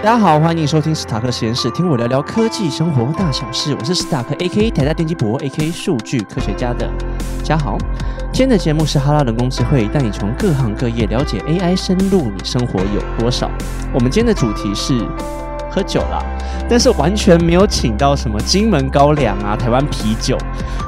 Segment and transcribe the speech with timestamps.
[0.00, 3.76] 大家好，欢迎收听史塔克实验室，听我聊聊科技生活大小事。
[3.76, 4.70] 我是史塔克 A.K.
[4.70, 5.72] 台大电机博 A.K.
[5.72, 6.88] 数据科学家的
[7.42, 7.76] 嘉豪。
[8.32, 13.50] 今天的节目是哈拉人工智慧，带你从各行各业了解 AI 深入你生活有多少。
[13.92, 15.04] 我们今天的主题是
[15.68, 16.22] 喝酒啦，
[16.70, 20.38] 但是完全没有请到什么金门高粱啊、台湾啤酒，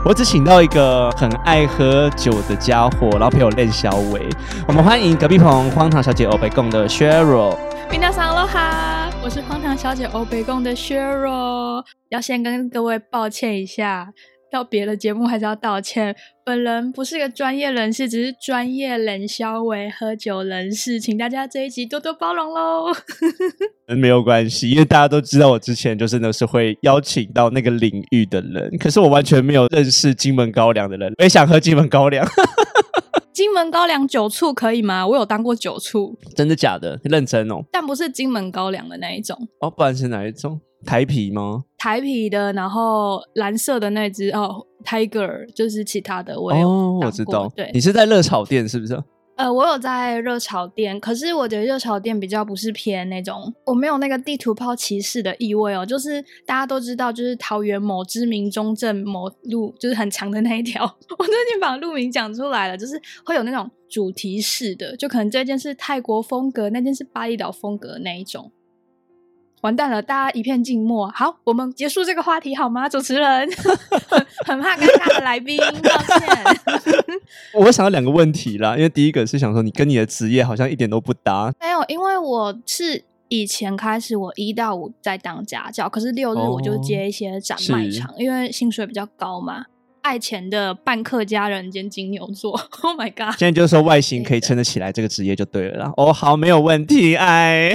[0.04, 4.28] 我只请到一个很爱喝酒的家伙，然后陪我练小伟。
[4.68, 7.56] 我们欢迎隔壁棚荒唐小姐欧北贡的 Cheryl。
[7.89, 14.09] 皆さんアロハ，我是荒唐小姐欧北贡的 Cheryl，要先跟各位抱歉一下，
[14.51, 16.15] 到别的节目还是要道歉。
[16.45, 22.93] 本人不是个专业人士，只是专业冷消为喝酒人士，请大家这一集多多包容喽。
[23.97, 32.23] 没有关系，因为大家都知道我之前就真的是会邀请到那个领域的人，可是我完全没有认识金门高粱的人，我也想喝金门高粱。
[33.40, 35.06] 金门高粱酒醋可以吗？
[35.06, 37.00] 我有当过酒醋，真的假的？
[37.04, 37.64] 认真哦。
[37.72, 40.60] 但不是金门高粱的那一种哦，不然是哪一种？
[40.84, 41.64] 台啤吗？
[41.78, 47.50] 台啤的，然后蓝色的那只哦，Tiger，就是其他的我哦，我知道。
[47.56, 49.02] 对，你是在热炒店是不是？
[49.40, 55.84] 呃，我有在热炒店，可是我觉得热炒店比较不是偏那种，我没有那个地图炮歧视的意味哦。
[55.86, 60.84] 就是大家都知道，就是桃园某知名中正某路，就是很长的那一条。
[61.18, 68.52] 我最近把路名讲出来了，就是会有那种主题式的，就可能这件是泰国风格，那件是巴厘岛风格那一种。
[69.62, 71.08] 完蛋了，大家一片静默。
[71.14, 72.88] 好，我们结束这个话题好吗？
[72.88, 73.48] 主持人
[74.46, 76.98] 很怕尴尬的来宾，抱歉。
[77.54, 81.52] 我想到两个问题啦，因为第一个是想说，你跟你的职业好像一点都不搭。
[81.60, 89.66] 没有，因为我是以前开始，我一到五在当家教，可是六日我就接一些展卖场，因为薪水比较高嘛。
[90.02, 92.52] 爱钱的半客家人兼金牛座，
[92.82, 93.38] Oh my god！
[93.38, 95.92] 现在就是说外形可以撑得起来这个职业就对了啦。
[95.96, 97.16] 哦，好，没有问题。
[97.16, 97.74] 哎，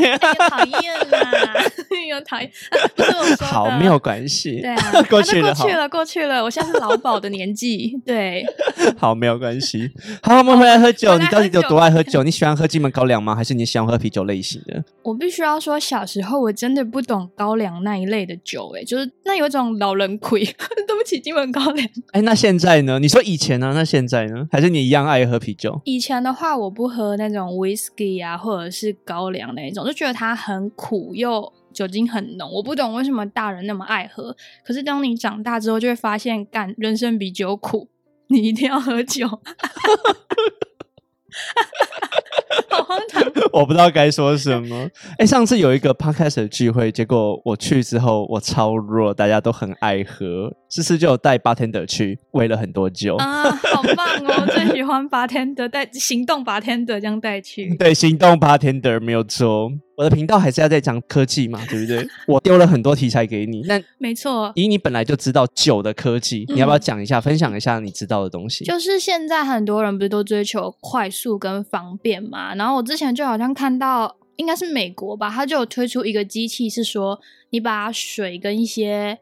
[0.49, 1.31] 讨厌啦，
[2.09, 2.49] 有讨厌，
[2.95, 4.61] 不是我说好，没有关系。
[4.61, 6.43] 对啊， 过去了，过去了，过去了。
[6.43, 8.45] 我现在是劳保的年纪，对。
[8.97, 9.91] 好，没有关系。
[10.21, 11.17] 好，我们回来喝酒。
[11.17, 12.23] 你到底有多爱喝酒？
[12.23, 13.35] 你喜欢喝金门高粱吗？
[13.35, 14.83] 还是你喜欢喝啤酒类型的？
[15.03, 20.43] 我必须要说，小时候我真的不懂高粱那一类的酒，哎，就是那有一种老人亏。
[20.43, 21.87] 对不起，金门高粱。
[22.15, 22.98] 哎，那现在呢？
[22.98, 23.73] 你说以前呢？
[23.76, 24.48] 那现在呢？
[24.49, 25.81] 还是你一样爱喝啤酒？
[25.83, 32.49] 以前的话，我不喝那种 whisky 啊，或者是高粱那一种，就觉得它很苦，又酒精很浓。
[32.49, 34.33] 我不懂为什么大人那么爱喝。
[34.64, 37.89] 可是当你长大之后，就会发现，干人生比酒苦，
[38.27, 39.27] 你一定要喝酒。
[43.55, 44.88] 我不知道该说什么。
[45.17, 50.54] 哎，上次有一个 podcast 的聚会，结果我去之后我超弱，大家都很爱喝。
[50.70, 54.45] 这次就有带 bartender 去，喂了很多酒啊，好棒哦！
[54.52, 57.73] 最喜欢 bartender 带行动 bartender 这样带去。
[57.80, 59.71] 对，行动 bartender 没有错。
[59.98, 62.06] 我的频道还是要在讲科技嘛， 对不对？
[62.28, 64.52] 我丢了很多题材给你，那没错。
[64.56, 68.66] 以你本来就知道酒的科技，你要不要讲一下，分享一下你知道的东西？
[68.66, 72.54] 就是现在很多人不是都追求快速跟方便嘛？
[72.56, 77.20] 然后我之前就好像看到，应该是美国吧，他就有推出一个机器，是说
[77.52, 79.17] 你把水跟一些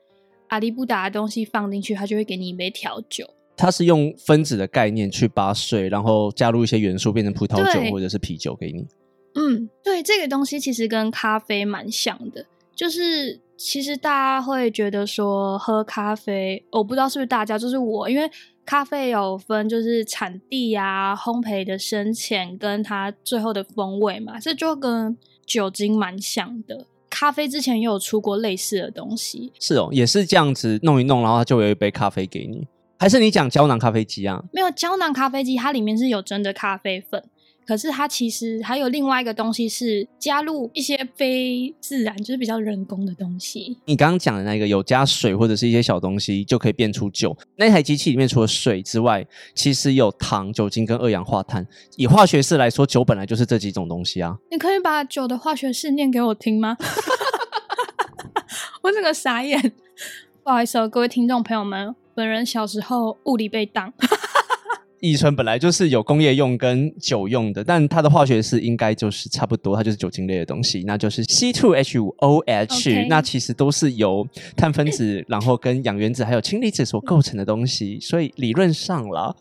[0.48, 3.28] 阿里不达的东西放进去，它就会给你一杯调酒。
[3.56, 8.88] 它是用分子的概念去把水，然后加入一些元素，变成葡萄酒或者是啤酒给你。
[9.36, 12.46] 嗯，对，这个东西其实跟咖啡蛮像的，
[12.76, 18.30] 就是其实大家会觉得说喝咖啡，我不知道是不是大家，就是我，因为
[18.66, 26.86] 咖啡有分就是产地啊、烘焙的深浅跟它最后的风味嘛，这就跟酒精蛮像的。
[27.10, 32.68] 咖啡之前也有出过类似的东西，是哦，也是这样子弄一弄，然后就有一杯咖啡给你，
[32.98, 34.44] 还是你讲胶囊咖啡机啊？
[34.52, 37.24] 没有胶囊咖啡机，它里面是有真的咖啡粉。
[37.66, 43.78] 可是它其实还有另外一个东西，是加入一些非自然，就是比较人工的东西。
[43.86, 47.36] 你刚刚讲的那个有加水或者是一些小东西就可以变出酒。
[47.56, 49.26] 那台机器里面除了水之外，
[49.56, 51.66] 其实有糖、酒精跟二氧化碳。
[51.96, 54.38] 以化学式来说，酒本来就是这几种东西啊。
[54.52, 56.78] 你可以把酒的化学式念给我听吗？
[58.82, 59.72] 我整个傻眼。
[60.44, 63.94] 不好意思哦，各位听众朋友们，本人小时候物理被当。
[65.04, 73.08] 乙醇本来就是有工业用跟酒用的，但它的化学式应该就是差不多，它就是酒精类的东西，那就是 C2H5OH。
[73.10, 79.36] 那其实都是由碳分子，然后跟氧原子还有氢离子所构成的东西，所以理论上啦，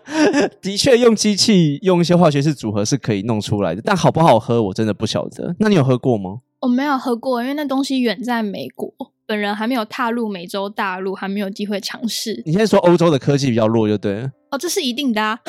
[0.60, 5.56] 的确用机器用一些化学式组合是可以弄出来的，但好不好喝我真的不晓得。
[5.58, 6.40] 那你有喝过吗？
[6.60, 8.92] 我没有喝过，因为那东西远在美国。
[9.26, 12.42] 本人还没有踏入美洲大陆，还没有机会尝试。
[12.46, 14.30] 你现在说欧洲的科技比较弱，就对了。
[14.50, 15.22] 哦，这是一定的。
[15.22, 15.38] 啊。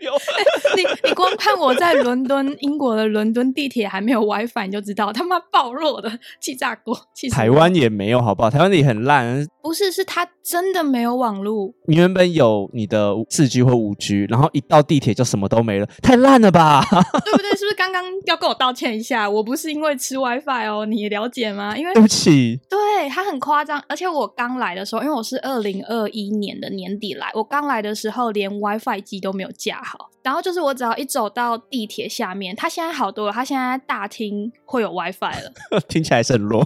[0.00, 0.12] 有。
[0.76, 6.96] 你你光看我在伦敦，英国的伦敦地铁还没有 WiFi，你就知道他妈暴弱的气炸锅。
[7.30, 8.50] 台湾也没有，好不好？
[8.50, 9.46] 台湾的也很烂。
[9.66, 11.72] 不是，是他真的没有网络。
[11.88, 16.84] 你原本有你的四 G 或五 G，然后一到地铁就什么都没了，太烂了吧？
[17.24, 17.50] 对不对？
[17.56, 19.28] 是不是刚刚要跟我道歉一下？
[19.28, 21.76] 我不是因为吃 WiFi 哦，你了解吗？
[21.76, 36.64] 因为对不起，对他很夸张，而且我刚来的时候，因为我是二零二一年的年底来，我刚来的时候连 WiFi 机都没有架好，然后就是我只要一走到地铁下面，它现在好多了，它现在大厅会有 WiFi 了， 听起来是很弱。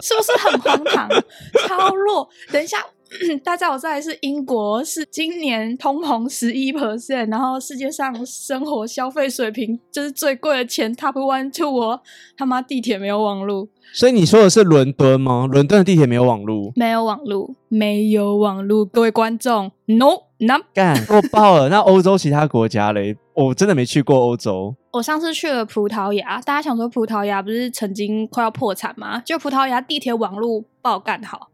[0.00, 1.08] 是不是很荒唐？
[1.66, 2.28] 超弱！
[2.52, 2.78] 等一下。
[3.42, 12.00] 大家我在是英国，是今年通膨十一 percent，然后世界上生活消费水平就是最贵的前 top one two 哦，
[12.36, 15.48] 他妈地铁没有网路，所以你说的是伦敦吗？
[15.50, 21.68] 伦敦的地铁没有网路，没有网路，没有网路，各位观众，no no，干弱爆了。
[21.68, 23.16] 那欧洲其他国家嘞？
[23.34, 24.74] 我真的没去过欧洲。
[24.90, 29.20] 我上次去了葡萄牙，大家想说葡萄牙不是曾经快要破产吗？
[29.24, 31.48] 就葡萄牙地铁网路爆干好，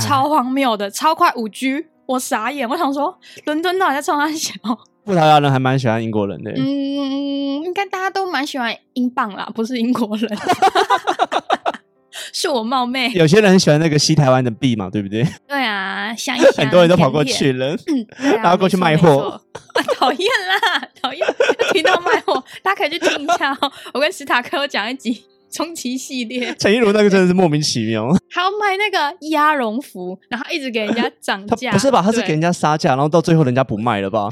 [0.00, 3.16] 超荒谬的，超快五 G，我傻眼，我想说
[3.46, 4.52] 伦敦到底在冲啥小？
[5.04, 6.50] 葡萄牙人还蛮喜欢英国人的。
[6.52, 10.28] 嗯，应该大家都蛮喜欢英镑啦，不是英国人。
[12.32, 15.26] 是我冒昧，有些人很喜欢那个西台湾的币嘛，对不对？
[15.48, 17.76] 对啊，想一想， 很多人都跑过去了，
[18.42, 19.40] 然后过去卖货。
[19.96, 21.26] 讨厌啦，讨厌！
[21.72, 23.72] 听到卖货，大家可以去听一下哦。
[23.92, 28.08] 我跟史塔克讲一集冲奇系列，陈一如那个真的是莫名其妙。
[28.30, 32.02] 还要卖那个鸭绒服，然后一直给人家涨价，不是吧？
[32.02, 34.28] 他是给人家杀价，然后到最后人家不卖了吧？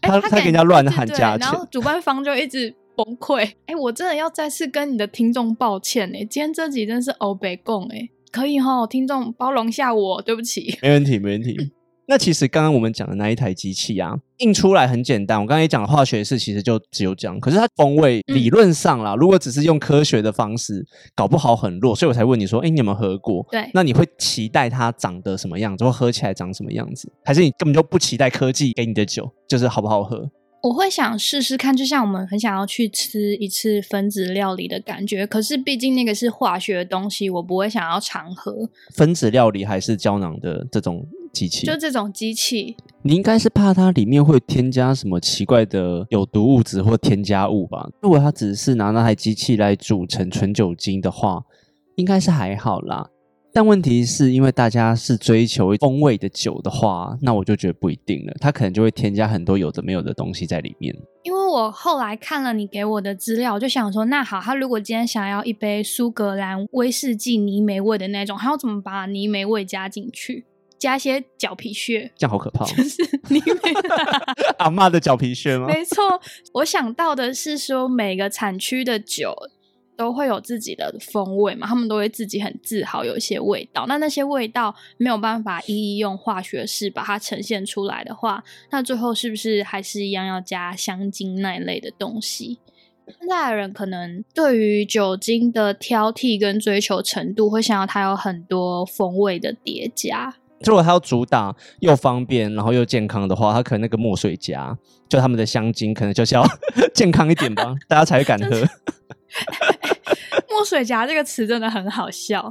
[0.00, 2.74] 他他给人家乱喊价钱，然后主办方就一直。
[2.96, 3.52] 崩溃！
[3.66, 10.78] 哎，我真的要再次跟你的听众抱歉哎，今天这集真是欧北共哎，可以哈，听众包容下我，对不起。
[10.82, 11.56] 没问题，没问题。
[12.06, 15.40] 那其实刚刚我们讲的那一台机器啊，印出来很简单。
[15.40, 23.46] 我刚才也讲化学式，其实就只有这样，可是它风味理论上啦，如果只是用科学的方式，搞不好很弱，所以我才问你说，哎，你有没有喝过？
[23.50, 27.10] 对，那你会期待它长得什么样子，或喝起来长什么样子？
[27.24, 30.30] 还是你根本就不期待科技给你的酒就是好不好喝？
[30.64, 35.26] 我会想试试看，就像我们很想要去吃一次分子料理的感觉。
[35.26, 38.66] 可是毕竟那个是化学的东西，我不会想要常喝。
[38.94, 41.66] 分子料理还是胶囊的这种机器？
[41.66, 47.86] 就这种机器，你应该是怕它里面会添加什么奇怪的有毒物质或添加物吧？
[48.00, 51.44] 如果它只是拿那台机器来煮成纯酒精的话，
[51.96, 53.10] 应该是还好啦。
[53.56, 58.34] 但问题是因为大家是追求风味的酒的话，那我就觉得不一定了。
[58.40, 60.92] 它可能就会添加很多有的没有的东西在里面。
[61.22, 70.46] 因为我后来看了你给我的资料，我就想说，那好，他如果今天想要一杯苏格兰威士忌泥煤味的那种，他要怎么把泥煤味加进去？
[70.76, 72.64] 加些脚皮屑，这样好可怕。
[72.66, 73.72] 就是泥煤
[74.58, 75.66] 阿妈的脚皮屑吗？
[75.68, 76.20] 没错，
[76.54, 79.32] 我想到的是说每个产区的酒。
[79.96, 83.86] 都会有自己的风味嘛，他们都会自己很自豪有一些味道。
[83.86, 92.58] 那那些味道没有办法一一用化学式把它呈现出来的话，那最后是不是还是一样要加香精那一类的东西？
[93.06, 100.34] 现在的人可能对于酒精的挑剔跟追求程度，会想要它有很多风味的叠加。
[100.64, 104.74] 如果它要主打又方便然后又健康的话，它可能那个墨水加
[105.06, 106.42] 就他们的香精可能就是要
[106.94, 108.66] 健康一点吧，大家才会敢喝。
[110.50, 112.44] 墨水夹这个词真的很好笑，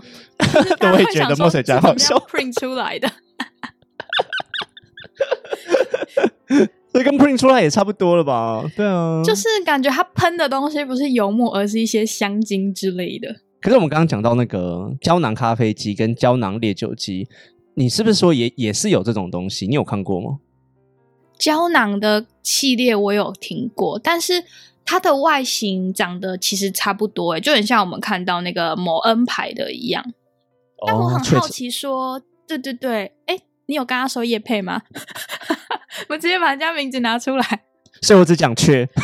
[0.82, 3.10] 我会觉得墨水夹好笑，print 出来的，
[6.92, 8.64] 所以跟 print 出来也差不多了吧？
[8.76, 13.34] 对啊，就是感觉它喷的东西不是油墨，而是一些香精之类的。
[13.62, 17.28] 可是我们刚刚讲到那个胶囊咖啡机跟胶囊烈酒机，
[17.76, 19.66] 你是不是说也也是有这种东西？
[19.68, 20.40] 你有看过吗？
[21.40, 24.44] 胶囊的系列我有听过，但是。
[24.86, 30.04] 它的外形长得其实差不多，哎，就很像我们看到那个某 N 牌的一样。
[30.86, 34.82] 但我很好奇，说，对对对，哎，你有跟他说叶配吗？
[36.10, 37.64] 我直接把人家名字拿出来，
[38.02, 38.88] 所以我只讲雀。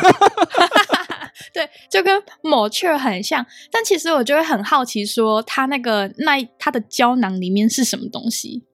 [1.53, 8.65] 对，就跟某雀很像，但其实我就会很好奇，说它那个那它的胶囊里面是什么东西？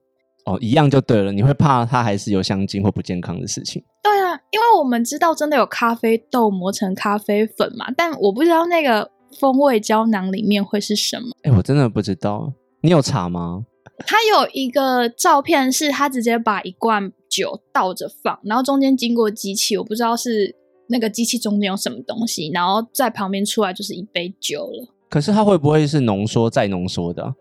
[0.44, 1.32] 哦，一样就对了。
[1.32, 3.82] 你会怕它还是有香精或不健康的事情？
[4.02, 11.28] 对啊，因为我们知道真的有咖啡豆磨成咖啡粉嘛，但我不知道那个风味胶囊里面会是什么。
[11.42, 12.52] 哎，我真的不知道。
[12.82, 13.64] 你有查吗？
[14.06, 20.54] 他有一个照片，是他直接把一罐酒倒着放，然后中间经过机器，我不知道是
[20.88, 24.88] 那个机器中间有什么东西，然后在旁边出来就是一杯酒了。
[25.08, 27.34] 可是它会不会是浓缩再浓缩的？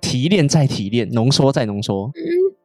[0.00, 2.10] 提炼再提炼，浓缩再浓缩。
[2.14, 2.56] 嗯，嗯，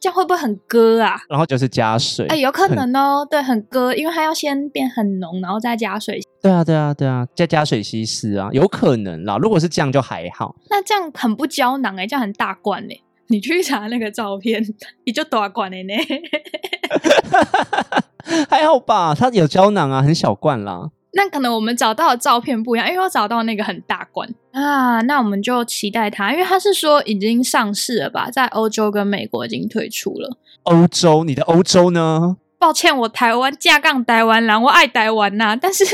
[0.00, 1.16] 这样会不会很割啊？
[1.28, 2.26] 然后就是加水。
[2.26, 6.20] 哎，有可能哦，对，很割，因为它要先变很浓，然后再加水。
[6.40, 9.36] 对啊，对啊，对啊，再加水稀释啊，有可能啦。
[9.38, 10.54] 如果是这样就还好。
[10.70, 12.96] 那这样很不胶囊哎、这样很大罐哎、
[13.28, 14.62] 你去查那个照片，
[15.04, 15.94] 你就大罐的呢。
[18.48, 20.90] 还好吧，它有胶囊啊，很小罐啦。
[21.18, 25.00] 那可能我们找到的照片不一样，因为我找到那个很大罐啊。
[25.02, 30.38] 那我们就期待它，因为它是说已经上市了吧，在欧洲跟美国已经推出了。
[30.62, 32.36] 欧洲，你的欧洲呢？
[32.60, 35.84] 抱歉，我台湾架杠台湾人，我爱台湾呐、但是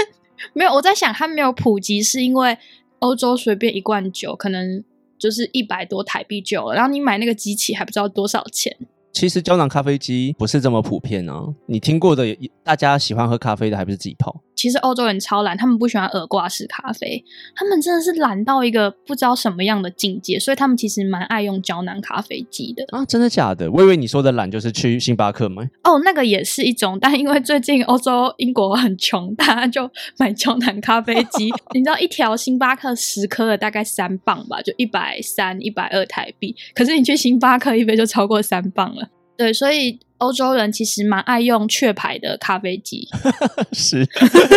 [0.52, 2.59] 没有我在想，它没有普及，是因为
[2.99, 4.85] 欧洲随便一罐酒可能
[5.19, 8.76] 就是一百多台币就了，然后你买那个机器还不知道多少钱。
[9.12, 11.45] 其实胶囊咖啡机不是这么普遍啊。
[11.66, 14.43] 你听过的，大家喜欢喝咖啡的还不是自己泡？
[14.54, 17.23] 其实欧洲人超懒，他们不喜欢耳挂式咖啡，
[17.54, 22.84] 他们真的是懒到一个不知道什么样的境界，所以他们其实蛮爱用胶囊咖啡机的。
[22.96, 23.70] 啊，真的假的？
[23.70, 25.68] 我以为你说的懒就是去星巴克吗。
[25.82, 31.52] 哦，那个也是一种，但因为最近欧洲英国很穷，大家就买胶囊咖啡机。
[31.75, 36.54] 你知道一条星巴克十颗的大概三磅吧，就一百三、一百二台币。
[36.75, 39.08] 可是你去星巴克一杯就超过三磅了。
[39.37, 43.09] 对，所以欧洲人其实蛮爱用雀牌的咖啡机。
[43.73, 44.07] 是，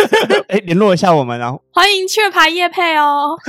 [0.48, 1.56] 哎，联络一下我们啊。
[1.72, 3.36] 欢迎雀牌叶配哦！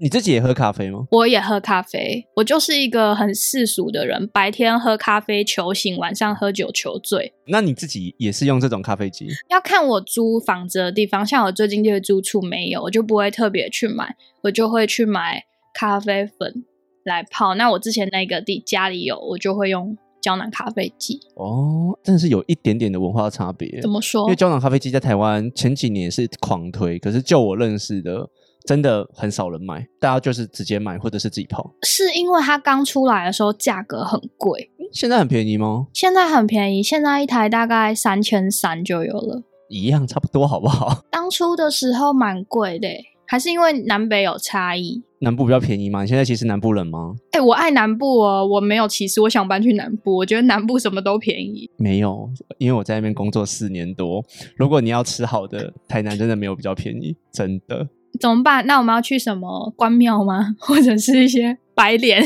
[0.00, 1.06] 你自己也喝咖啡吗？
[1.10, 7.32] 我也喝咖啡，我就是一个很世俗的人，白天喝咖啡求醒，晚上喝酒求醉。
[7.46, 9.28] 那你自己也是用这种咖啡机？
[9.48, 16.64] 要看我租房子的地方，像我最近这个租处没有，我就不会特别去买，我就会去买咖啡粉
[17.04, 17.54] 来泡。
[17.54, 21.20] 那我之前那个地家里有，我就会用胶囊咖啡机。
[21.36, 23.80] 哦，真的是有一点点的文化差别。
[23.80, 24.34] 怎么说因为？
[24.34, 28.28] 胶囊咖啡机在台湾前几年是狂推，可是就我认识的，
[28.66, 31.70] 真的很少人买，大家就是直接买或者是自己泡。
[31.82, 35.86] 是因为它刚出来的时候价格很贵，现在很便宜吗？
[35.92, 39.42] 现在很便宜，现在一台大概三千三就有了。
[39.68, 41.02] 一样差不多，好不好？
[41.10, 45.02] 当初的时候蛮贵的欸，还是因为南北有差异。
[45.24, 46.02] 南部比较便宜吗？
[46.02, 47.16] 你现在其实南部冷吗？
[47.32, 51.68] 哎、我爱南部哦，我没有歧视，我想搬去南部，我觉得南部什么都便宜。
[51.78, 54.24] 没有，因为我在那边工作四年多。
[54.56, 57.88] 如果你要吃好的，台南真的没有比较便宜，真的。
[58.20, 58.66] 怎么办？
[58.66, 60.54] 那我们要去什么关庙吗？
[60.60, 62.22] 或者是一些白莲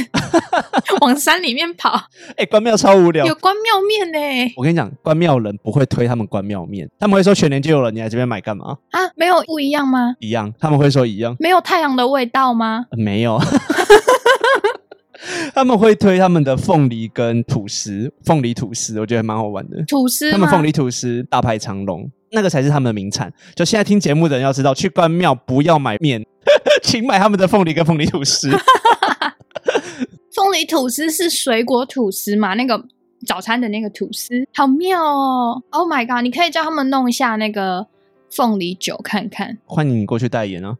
[1.00, 1.98] 往山里面跑？
[2.36, 3.24] 哎、关庙超无聊。
[3.26, 8.76] 有关庙面呢我跟你讲，关庙人不会推他们关庙面，他们会说全年就有了，你来这边买干嘛？
[8.90, 9.00] 啊？
[9.16, 10.14] 没有不一样吗？
[10.20, 12.84] 一样，他们会说一样，没有太阳的味道吗？
[12.90, 13.40] 呃没有。
[15.54, 19.82] 他们会推他们的凤梨跟吐司，凤梨吐司，我觉得蛮好玩的。
[19.88, 20.30] 吐司？
[20.30, 23.32] 他们凤梨吐司大排长龙，那个才是他们的名产。
[23.54, 26.24] 就现在听节目的人要知道，去关庙不要买面，
[26.82, 28.50] 请买他们的凤梨跟凤梨吐司。
[30.32, 32.54] 凤梨吐司是水果吐司嘛？
[32.54, 32.84] 那个
[33.26, 36.22] 早餐的那个吐司，好妙哦！Oh my god！
[36.22, 37.86] 你可以叫他们弄一下那个
[38.30, 39.58] 凤梨酒看看。
[39.64, 40.76] 欢迎你过去代言啊！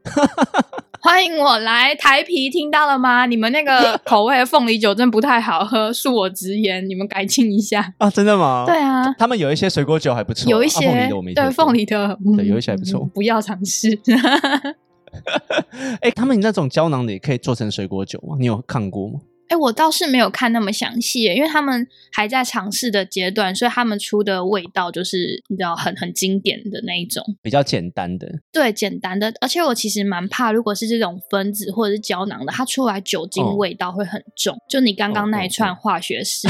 [1.00, 3.26] 欢迎我来台啤，听到了吗？
[3.26, 7.93] 你们那个 口味的凤梨酒真不太好喝，恕我直言，你们改进一下。
[7.99, 8.64] 啊，真的吗？
[8.67, 13.99] 对，啊，他们有一些水果酒还不错，有一些、啊凤梨的对凤梨的，嗯对有一些还不错嗯不要尝试。
[16.00, 18.37] 哎、他们那种胶囊的也可以做成水果酒吗？
[18.38, 19.21] 你有看过吗？
[19.49, 29.33] 哎、我倒是没有看那么详细耶，因为他们还在尝试的阶段，所以他们出的味道就是你知道很很经典的那一种，比较简单的，对，简单的。
[29.40, 34.57] 而且我其实蛮怕，如果是这种分子或者是胶囊的，它出来酒精哦味道会很重。
[34.69, 36.47] 就你刚刚那一串化学式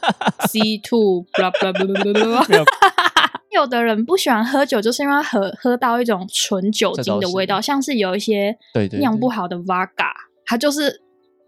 [0.48, 2.64] C two blah blah blah blah blah
[3.50, 8.56] 有有的人不喜欢喝酒，就是因为喝喝到一种纯酒精的味道，像是有一些
[8.98, 10.10] 酿不好的 Vaga，
[10.46, 11.01] 它就是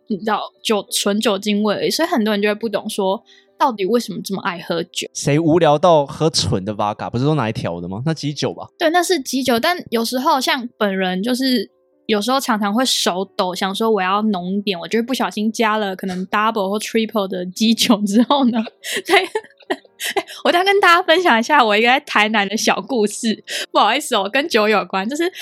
[0.08, 3.22] 你知道酒纯酒精味而已，所以很多人就会不懂说
[3.58, 5.08] 到底为什么这么爱喝酒。
[5.12, 7.10] 谁无聊到喝纯的 Vodka？？
[7.10, 8.02] 不是都拿来调的吗？
[8.04, 8.68] 那基酒吧？
[8.78, 11.70] 对，那是基酒，但有时候像本人就是。
[12.06, 18.62] 有时候常常会手抖，想说我要浓一点，我就会不小心加了可能 double 或 triple 的基酒之后呢，
[19.06, 19.26] 对，
[20.44, 23.42] 我再跟大家分享一下我一个在台南的小故事。
[23.72, 25.32] 不好意思哦，跟酒有关，就是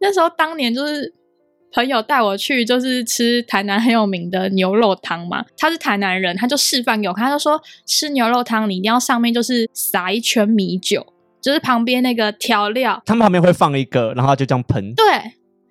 [0.00, 1.14] 那时候当年就是
[1.74, 5.44] 朋友带我去，就是吃台南很有名的牛肉汤嘛。
[5.58, 11.04] 他是台南人，他就示范给我看，他就说吃牛肉汤你一定要上面就是撒一圈米酒，
[11.42, 14.94] 就是旁边那个调料，他们旁边会放一个，然后他就这样喷。
[14.94, 15.04] 对。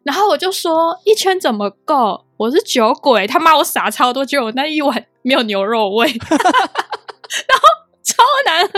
[0.03, 2.25] 然后我就说一圈怎么够？
[2.35, 7.63] 我是酒鬼，他妈我撒超多，酒我那一碗没有牛肉味， 然后
[8.03, 8.71] 超难喝。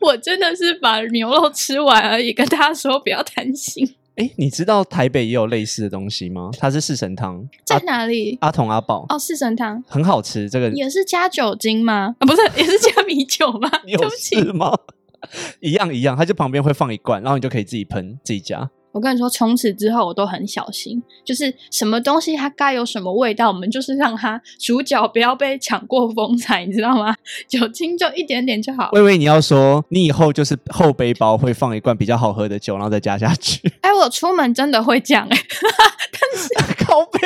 [0.00, 3.96] 我真的是把牛肉吃完而已，跟大家说不要贪心。
[4.16, 6.50] 哎，你知道台北也有类似的东西吗？
[6.58, 8.36] 它是四神汤，在哪里？
[8.42, 12.14] 阿童阿宝哦，四神汤很好吃，这个也是加酒精吗？
[12.18, 13.70] 啊，不是，也是加米酒吗？
[13.86, 14.76] 有事吗？
[15.60, 18.68] 一样一样，它就旁边会放一罐，然后你就可以自己喷自己加。
[18.92, 27.14] 我跟你说，从此之后我都很小心，就是什么东西它该有什么味道，我们就是让它主角不要被抢过风采，你知道吗？
[27.48, 28.90] 酒精就一点点就好。
[28.92, 33.60] 微微，你要说你以后就是后背包会放一罐比较好喝的酒，然后再加下去。
[33.80, 35.36] 哎，我出门真的会这样哎，
[36.12, 37.18] 但是靠背。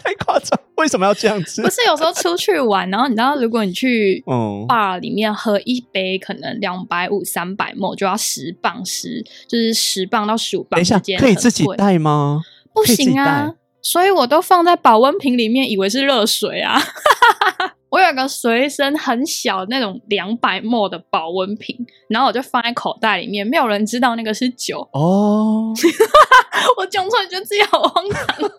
[0.00, 0.58] 太夸张！
[0.78, 1.62] 为什么要这样子？
[1.62, 11.18] 不是有时候出去玩，然后你知道，如果你去嗯 bar 里面喝一杯，可能两百五、三百沫就要十磅十，就是十磅到十五磅之间。
[11.18, 12.40] 可以自己带吗？
[12.72, 16.80] 不行啊，所以我都放在保温瓶里面，以为是热水啊。
[17.90, 21.74] 我有个随身很小那种两百沫的保温瓶，
[22.10, 25.72] 然后我就放在口袋里面，没有人知道那个是酒哦。
[26.78, 28.50] 我讲出来觉得自己好荒唐。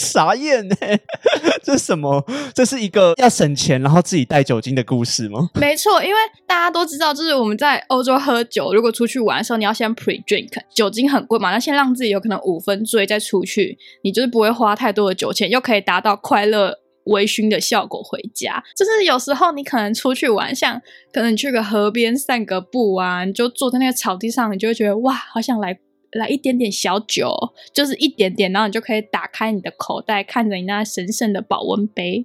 [0.00, 0.76] 傻眼呢？
[1.62, 2.24] 这是什么？
[2.54, 5.50] 这是一个要省钱然后自己带酒精的故事吗？
[5.60, 18.62] 没错，因为大家都知道，就是我们在欧洲喝酒，如果出去玩的时候，你要先 pre drink，酒精很贵嘛，那先让自己有可能五分醉再出去，你就是不会花太多的酒钱，又可以达到快乐微醺的效果回家。
[18.74, 20.80] 就是有时候你可能出去玩，像
[21.12, 25.78] 可能你去个河边散个步啊，你就坐在那个草地上，你就会觉得哇，好想来。
[26.12, 27.32] 来一点点小酒，
[27.72, 32.24] 就是一点点，然后你就可以打开你的口袋，看着你那神圣的保温杯。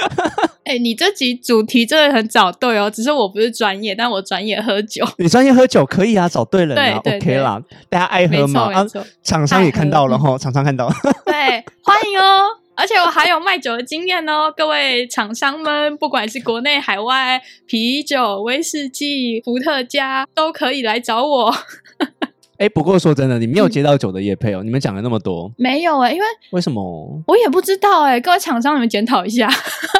[0.64, 5.04] 哎，你这集主题真的很找对哦，只是我不是专业，但我专业喝酒。
[5.18, 8.72] 你专业喝酒可以啊，找对人啊，OK 啦，大家爱喝嘛。
[8.72, 8.84] 啊，
[9.22, 10.88] 厂商也看到了哈，厂商看到。
[11.24, 21.54] 对，欢迎哦，而且我还有卖酒的经验哦，各位厂商们，不管是国内海外，啤酒、威士忌、伏特加都可以来找我。
[22.58, 24.62] 哎，不过说真的，你没有接到酒的叶配哦。
[24.62, 27.22] 你们讲了那么多，没有哎，因为为什么？
[27.26, 28.20] 我也不知道哎。
[28.20, 29.48] 各位厂商，你们检讨一下。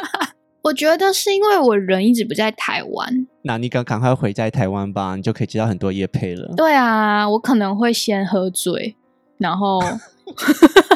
[0.63, 3.27] 我觉得是因为我人一直不在台湾。
[3.43, 6.53] 那你赶赶快回在台湾吧，你就可以接到很多夜配了。
[6.57, 8.95] 对啊，我可能会先喝醉，
[9.37, 9.79] 然后。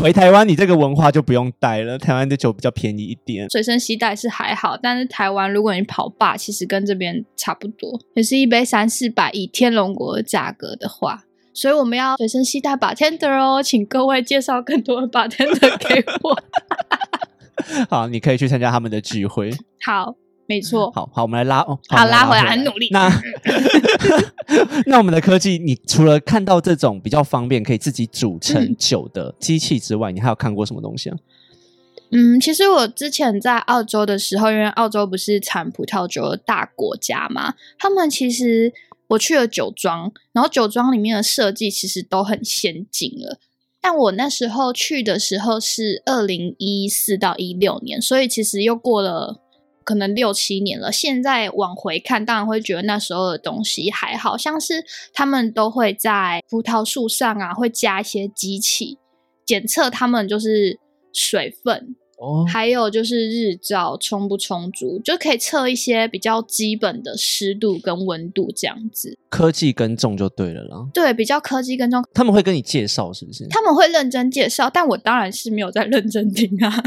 [0.00, 1.98] 回台湾，你这个文化就不用带了。
[1.98, 16.42] 台湾的酒比较便宜一点，随身携带是还好，但是台湾如果你跑吧，其实跟这边差不多，也是一杯三四百，以天龙国的价格的话，所以我们要随身携带 bartender 哦，请各位介绍更多的 bartender 给我。
[17.90, 19.50] 好，你可以去参加他们的聚会。
[19.84, 20.14] 好。
[20.50, 22.88] 没错，好好，我们来拉哦，好拉回来，很努力。
[22.90, 23.08] 那
[24.84, 31.16] 那我们的科技，你除了看到这种比较方便可以自己煮成酒的机器之外，你还有看过什么东西啊？
[32.10, 38.72] 嗯，其实我之前在澳洲的时候，因为澳洲不是产葡萄酒的大国家嘛，他们其实
[39.10, 43.38] 我去了酒庄，然后酒庄里面的设计其实都很先进了。
[43.80, 49.40] 但我那时候去的时候是二零一四到一六年，所以其实又过了。
[49.90, 58.98] 可能六七年了，现在往回看，当然会觉得那时候的东西还好像是他们都会在葡萄树上啊，会加一些机器
[59.44, 60.78] 检测他们就是
[61.12, 61.96] 水分。
[62.48, 69.16] 还有就是日照充不充足，就可以测一些比较基本的湿度跟温度这样子。
[69.28, 70.88] 科技跟踪就对了啦。
[70.92, 72.04] 对，比较科技跟踪。
[72.12, 73.46] 他们会跟你介绍是不是？
[73.48, 76.82] 他们会认真介绍，但我当然是没有在认真听啊。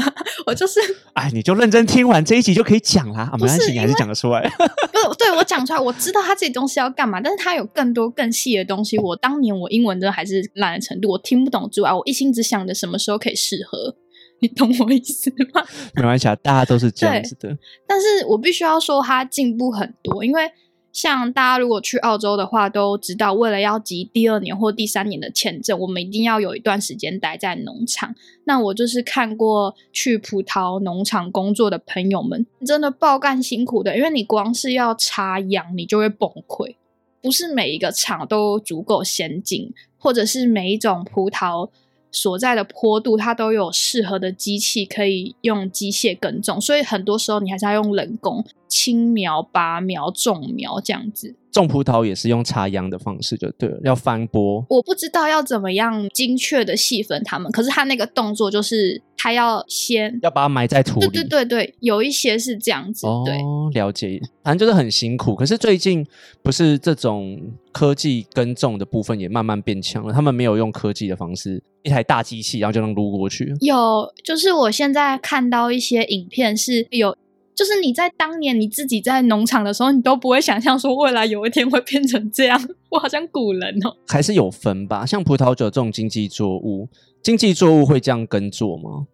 [0.46, 0.78] 我就是，
[1.14, 3.30] 哎，你就认真听完这一集就可以讲啦。
[3.32, 4.42] 没关系，你还是讲得出来。
[4.92, 8.98] 不，对我讲出来，我知道他这东西要干嘛，但是他有更多更细的东西。
[8.98, 13.96] 我当年我英文真的还是烂的程度，我听不懂之外，我一心只想着什么时候可以试喝。
[14.44, 15.64] 你懂我意思吗？
[15.94, 17.56] 没关系啊，大家都是这样子的。
[17.86, 20.22] 但是我必须要说，它进步很多。
[20.22, 20.52] 因为
[20.92, 28.14] 像大家如果去澳洲的话，都知道，为了要集第二年或第三年的签证，我们一定要有一段时间待在农场。
[28.44, 33.96] 那我就是看过去葡萄农场工作的朋友们，真的爆干辛苦的。
[33.96, 36.76] 因为你光是要插秧，你就会崩溃。
[37.22, 41.70] 不是每一个厂都足够先进，或者是每一种葡萄。
[42.14, 51.34] 所在的坡度，它都有适合的机器可以用机械耕种，所以很多时候你还是要用人工轻苗、拔苗、种苗这样子。
[51.54, 54.64] 种葡萄也是用插秧的方式就对了，要翻播。
[54.68, 61.06] 我不知道要怎么样精确的细分它们，可是它那个动作就是它要先要把它埋在土里。
[61.08, 63.06] 对对对对，有一些是这样子。
[63.06, 63.24] 哦，
[63.72, 64.20] 了解。
[64.42, 65.34] 反正就是很辛苦。
[65.34, 66.06] 可是最近
[66.42, 67.40] 不是这种
[67.72, 73.54] 科技耕种的部分也慢慢变强了，他们没有用科技的方式，一台大机器然后就能撸过去。
[73.60, 77.16] 有，就是我现在看到一些影片是有。
[77.54, 82.60] 就是你在当年你自己在农场的时候，你都不会想象说未来有一天会变成这样。
[82.90, 85.06] 我好像古人哦，还是有分吧。
[85.06, 86.88] 像葡萄酒这种经济作物，
[87.22, 89.06] 经济作物会这样耕作吗？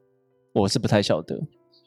[0.53, 1.41] 我是不太晓得。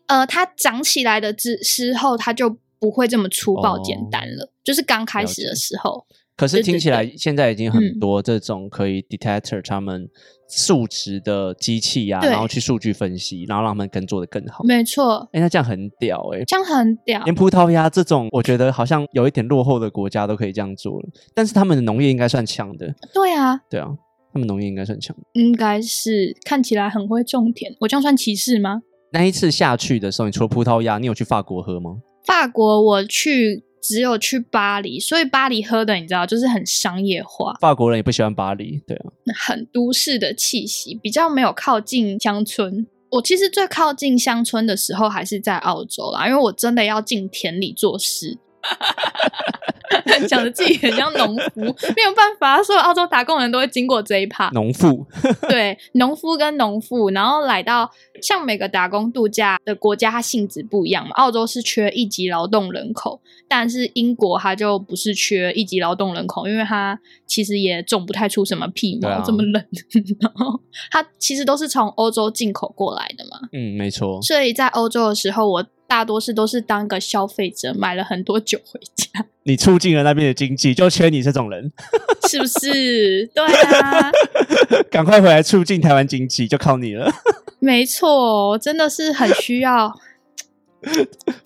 [0.08, 4.52] 呃，它长起来的之之后，它就不会这么粗暴简单了。
[4.64, 6.06] 就是刚开始的时候。
[6.36, 10.10] 可是听起来现在已经很多这种可以 detector 他们
[10.50, 14.64] 数值的机器呀，然后去数据分析，然后让他们耕作的更好。
[14.64, 17.24] 没错，哎，那这样很屌哎，这样很屌。
[17.24, 22.94] 连葡萄牙这种我觉得好像有一点落后的国家都可以这样做了，但是他们的农业应该算强的。
[23.14, 23.90] 对啊，对啊，
[24.34, 25.16] 他们农业应该算强。
[25.34, 28.82] 应该是看起来很会种田，我这样算歧视吗？
[29.12, 31.98] 那一次下去的时候，你除了葡萄牙，你有去法国喝吗？
[32.26, 33.64] 法国我去。
[33.84, 37.54] 只有去巴黎，所以巴黎喝的你知道，就是很商业化。
[37.60, 42.88] 法国人也不喜欢巴黎，对啊，很都市的气息，比较没有靠近乡村。
[43.12, 48.38] 我其实最靠近乡村的时候还是在澳洲啦，因为我真的要进田里做事。
[50.28, 54.50] 讲的自己很像农夫，没有办法，所有澳洲打工人都会经过这一趴。
[54.54, 55.06] 农妇，
[55.48, 57.90] 对，农夫跟农妇，然后来到
[58.22, 61.12] 像每个打工度假的国家，它性质不一样嘛。
[61.16, 69.64] 澳洲是缺一级劳动人口，但是英国它就不是缺一级劳动人口，因为它其实也种不太出什么屁毛，这么冷，
[70.22, 73.50] 然后它其实都是从欧洲进口过来的嘛。
[73.52, 74.22] 嗯，没错。
[74.22, 75.66] 所以在欧洲的时候，我。
[75.94, 79.24] 大多是都是当个消费者，买了很多酒回家。
[79.46, 81.72] 你促进了那边的经济，就缺你这种人，
[82.28, 83.28] 是不是？
[83.28, 84.12] 对啊，
[84.90, 87.12] 赶快回来促进台湾经济，就靠你了。
[87.60, 89.94] 没错，真的是很需要。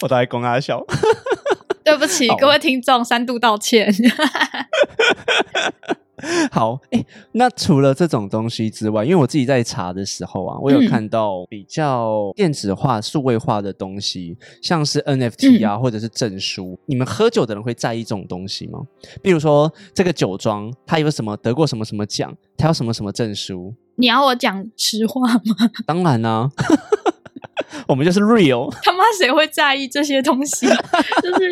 [0.02, 0.82] 我都在公阿笑。
[1.84, 3.94] 对不起，各位听众，三度道歉。
[6.52, 16.78] 好，哎，那除了这种东西之外，因为我自己在查的时候啊，我有看到比较电子化、数位化的东西，像是 NFT 啊，或者是证书。
[16.86, 18.80] 你们喝酒的人会在意这种东西吗？
[19.22, 23.74] 比如说这个酒庄，它有什么得过什么什么奖，它有什么什么证书？
[24.00, 25.72] 你要我讲实话吗？
[25.86, 26.50] 当然啦。
[27.88, 30.68] 我们就是 real， 他妈谁会在意这些东西？
[31.24, 31.52] 就是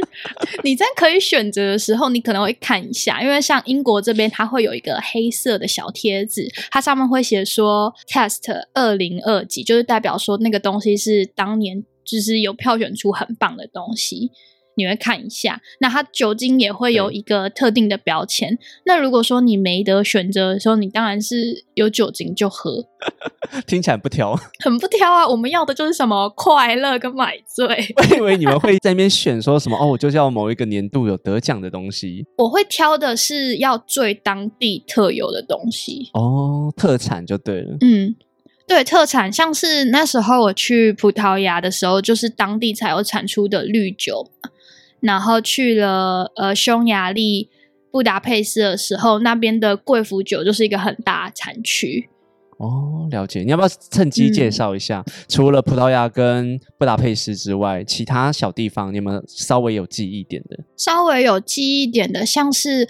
[0.64, 8.42] 你在可以选择的时候，你可能会看一下，因为像英国这边，它会有一个黑色的小贴纸，它上面会写说 test
[8.74, 14.32] 二零二几，就是代表说那个东西是当年就是有票选出很棒的东西。
[14.76, 18.58] 你会看一下，那它酒精也会有一个特定的标签。
[18.86, 22.86] 那如果说你没得选择的时候，你当然是有酒精就喝。
[23.68, 25.28] 听起来不挑， 很不挑啊！
[25.28, 27.68] 我们要的就是什么快乐跟买醉。
[27.98, 32.26] 我以为你们会在那边选说什么哦，我就是要某一个年度有得奖的东西。
[32.38, 37.78] 我会挑的是要最当地特有的东西哦，特产就对了。
[37.82, 38.16] 嗯，
[38.68, 44.32] 对，特产像是那时候我去葡萄牙的时候，就是当地才有产出的绿酒。
[45.02, 47.50] 然后去了呃匈牙利
[47.92, 52.10] 布达佩斯的时候，那边的贵腐酒就是一个很大产区。
[52.58, 53.42] 哦，了解。
[53.42, 55.04] 你要不要趁机介绍一下？
[55.28, 60.60] 除了葡萄牙跟布达佩斯之外，其他小地方你们稍微有记忆点的？
[60.78, 62.88] 稍微有记忆点的，像是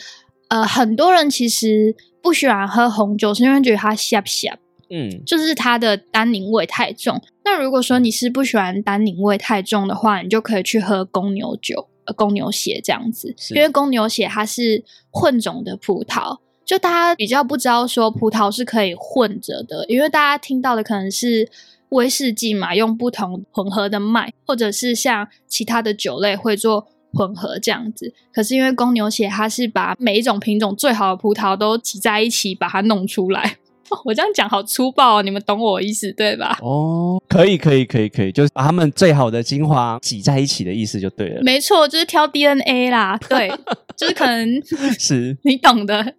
[0.50, 4.50] 呃，很多人其实不喜欢喝红酒，是因为觉得它涩涩。
[4.92, 7.20] 嗯，就是它的单宁味太重。
[7.44, 11.88] 那如果说你是不喜欢单宁味太重的话，你就可以去喝公牛酒。
[12.14, 21.50] 公牛血这样子，因为公牛血它是混种的葡萄，就大家比较不知道说葡萄是可以混着的，因为大家听到的可能是
[21.90, 28.14] 威士忌嘛，用不同混合的麦，或者是像其他的酒类会做混合这样子。
[28.34, 33.58] 可是因为公牛血它是把每一种品种最好的葡萄都挤在一起，把它弄出来。
[34.06, 36.58] 我这样讲好粗暴，哦你们懂我意思对吧？
[36.62, 41.42] 哦，可以，可以，可以，可以，就是把他们最好的精华挤在一起的意思就对了。
[41.44, 43.52] 没错，就是挑 DNA 啦，对，
[43.98, 44.62] 就是可能
[45.00, 46.14] 是你懂的，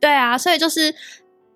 [0.00, 0.94] 对啊，所以就是。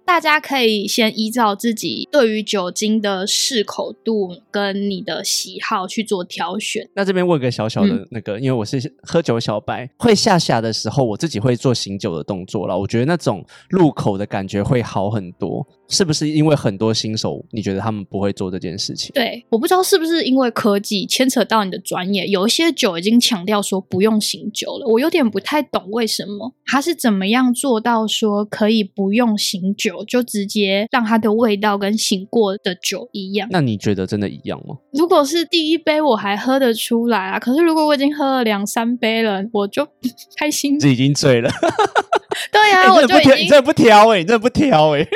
[0.07, 6.89] 大家可以先依照自己对于酒精的适口度跟你的喜好去做挑选。
[6.95, 12.79] 那这边问个小小的那个，因为我是喝酒小白，会下下的时候，我自己会做醒酒的动作了。
[12.79, 15.67] 我觉得那种入口的感觉会好很多。
[15.89, 19.13] 是不是因为很多新手，你觉得他们不会做这件事情？
[19.15, 24.87] 对，我不知道是不是因为科技牵扯到你的专业，有一些酒已经强调说不用醒酒了。
[24.87, 33.49] 我有点不太懂为什么他是怎么样做到说可以不用醒酒，就直接让它的味道跟醒过的酒一样？
[33.51, 34.77] 那你觉得真的一样吗？
[34.93, 39.87] 如果是第一杯我还喝得出来啊，可是如果我已经喝了两三杯了，我就
[40.37, 41.51] 开心，已经醉了。
[42.53, 45.07] 对呀，我就已经你这不挑哎，你这不挑哎。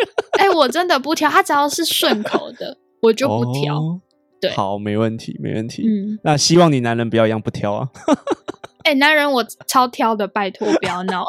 [0.40, 4.00] 哎，我真的不挑，它只要是顺口的，我就不挑。
[4.40, 5.82] 对，好，没问题，没问题。
[5.86, 7.88] 嗯，那希望你男人不要一样不挑啊。
[8.84, 11.26] 哎、男人我超挑的，拜托不要闹。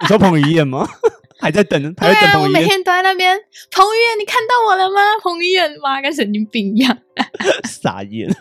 [0.00, 0.84] 你说彭于晏吗？
[1.40, 3.38] 还在等，对啊，还在等我彭于晏，每天都在那边，
[3.70, 5.00] 彭于晏，你看到我了吗？
[5.22, 6.98] 彭于晏妈跟神经病一样。
[7.68, 8.28] 傻眼。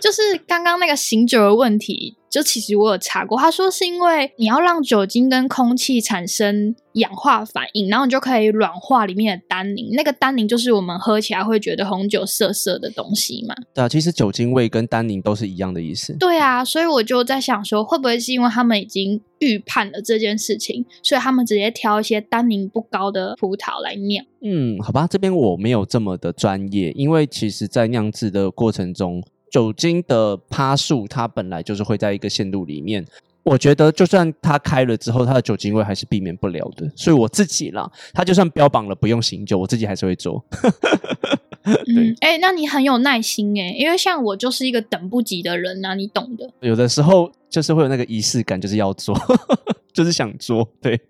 [0.00, 9.90] 就是刚刚那个醒酒的问题，就其实我有查过，他说是因为你要让酒精跟空气产生氧化反应，然后你就可以软化里面的单宁。
[9.94, 13.56] 那个单宁就是我们喝起来会觉得红酒涩涩的东西嘛。
[13.74, 16.16] 对啊，其实酒精味跟单宁都是一样的意思。
[16.16, 24.24] 对啊，所以我就在想说，会不会是因为他们已经预判了这件事情，所以他们直接挑一些单宁不高的葡萄来酿？
[24.42, 33.04] 嗯，好吧，这边我没有这么的专业，因为其实在酿制的过程中，酒精的趴数它本来就是会在一个限度里面。
[33.42, 36.86] 我觉得就算它开了之后，它的酒精味还是避免不了的。
[36.94, 40.44] 所以我自己啦，它就算标榜了不用醒酒，我自己还是会做。
[41.84, 46.50] 对嗯，哎、那你很有耐心哎，因为像我就是一个等不及的人啊，你懂的。
[46.60, 49.16] 有的时候就是会有那个仪式感，就是要做，
[49.92, 51.00] 就是想做，对，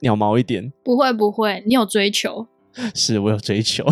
[0.00, 0.72] 鸟毛一点。
[0.82, 2.46] 不会不会，你有追求。
[2.94, 3.84] 是我有追求，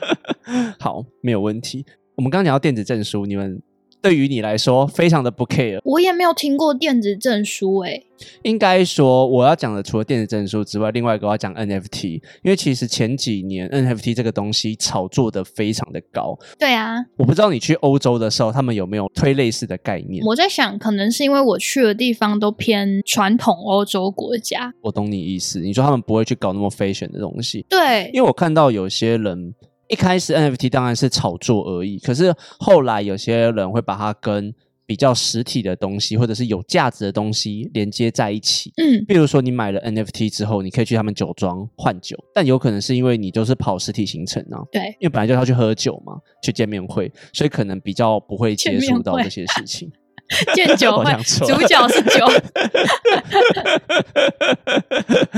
[0.78, 1.84] 好，没有问题。
[2.14, 3.60] 我们刚刚讲到电子证书，你们
[4.02, 5.80] 对于你来说非常的不 care。
[5.84, 8.02] 我也没有听过电子证书哎。
[8.42, 16.38] 应该说，我要讲的除了电子证书之外，另外一个我要讲 NFT，因为其实前几年 NFT 这个东西炒作的非常的高。
[16.56, 20.24] 对啊，我不知道你去欧洲的时候，他们有没有推类似的概念？
[20.24, 24.72] 我在想，可能是因为我去的地方都偏传统欧洲国家。
[24.82, 29.52] 我懂你意思，你说他们不会去搞那么 fashion 的东西，对，因为我看到有些人
[29.92, 34.54] 一开始 NFT 当然是炒作而已，可是后来有些人会把它跟
[34.86, 38.72] 比较实体的东西或者是有价值的东西连接在一起。
[38.78, 49.90] 嗯，比如说，你买了 NFT 之后，你可以去他们酒庄换酒，但有可能是因为你就是跑实体行程啊，对，因为本来就要去喝酒嘛，去见面会，所所以可能比较不会接触到这些事情。
[50.54, 52.26] 见酒我会，主角是酒，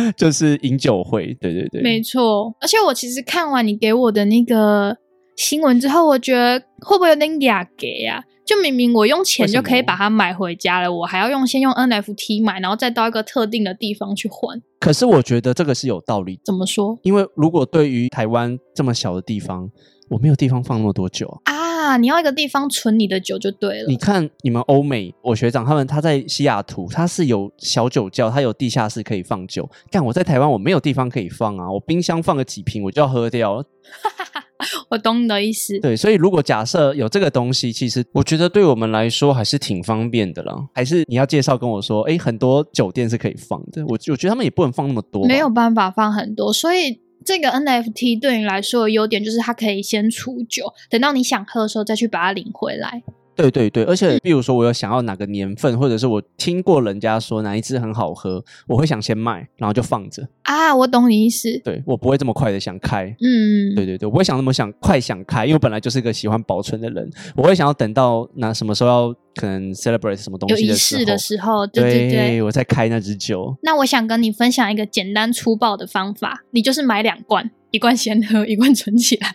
[0.16, 2.54] 就是饮酒会，对对对，没错。
[2.60, 4.96] 而且我其实看完你给我的那个
[5.36, 8.22] 新闻之后，我觉得会不会有点雅给呀？
[8.46, 14.60] 就明明我用钱就可以把它买回家了，我还要用先用 NFT 买，然后再到一个特定的地方去换。
[14.78, 19.70] 可是我觉得这个是有道理，怎么说因为如果对于台湾这么小的地方，
[20.10, 21.63] 我没有地方放那么多酒啊。
[21.84, 21.96] 啊？
[21.96, 23.96] 你要一个地方存你的酒就对了你。
[23.96, 29.68] 看你们欧美，我学长他们他在西雅图，他是有小酒窖，他有地下室可以放酒。
[29.90, 33.64] 但我在台湾我没有地方可以放啊，我冰箱放个几瓶我就要喝掉了。
[34.88, 35.78] 我懂你的意思。
[35.80, 40.56] 对，所以如果假设有这个东西，其实我觉得对我们来说还是挺方便的了。
[40.72, 43.84] 还是你要介绍跟我说，哎，很多酒店是可以放的。
[43.86, 53.02] 我我觉得他们也不能放那么多，没有办法放很多，所以这个 NFT 对你来说的优点就是它可以先储酒，等到你想喝的时候再去把它领回来。
[53.36, 60.26] 对对对，而嗯且比如说我有想要哪个年份，或者是我听过人家说哪一支很好喝，我会想先卖，然后就放着。
[60.42, 61.60] 啊，我懂你意思。
[61.64, 63.04] 对我不会这么快的想开。
[63.20, 72.42] 嗯，对对对，我不会想那么想快想开，因为我本来就是一个喜欢保存的人，我会想要等到那什么时候要可能 celebrate 什么东有仪西的时候，式的时候，对对对。
[72.42, 73.56] 我再开那支酒。
[73.62, 79.34] 那我想跟你分享一个简单粗暴的方法，你就是买两罐，一罐先喝，一罐存起来。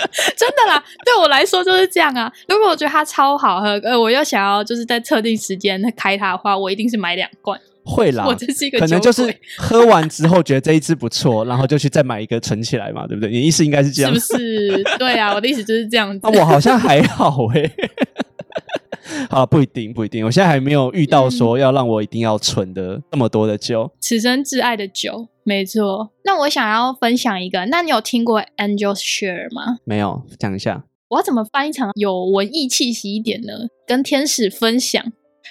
[0.00, 2.30] 靠 真的啦，对我来说就是这样啊。
[2.48, 7.58] 如果我觉得它超好喝，呃，我又想要就是在特定时间开它的话，我一定是买两罐。
[7.84, 13.30] 会啦，我这是一个可能就是喝完之后觉得这一支不错， 然后就去再买一个存起来嘛，对不对？
[13.30, 14.38] 你意思应该是这样是不。
[14.38, 14.84] 是？
[14.98, 16.26] 对啊，我的意思就是这样子。
[16.26, 17.70] 啊， 我好像还好诶、
[19.30, 20.22] 好，不一定，不一定。
[20.26, 23.90] 我现在还没有遇到说要让我一定要存的那么多的酒。
[24.00, 26.10] 此生挚爱的酒，没错。
[26.24, 29.78] 那我想要分享一个，那你有听过 Angel's Share 吗？
[29.86, 30.84] 没有，讲一下。
[31.08, 33.54] 我要怎么翻译成有文艺气息一点呢？
[33.86, 35.02] 跟天使分享，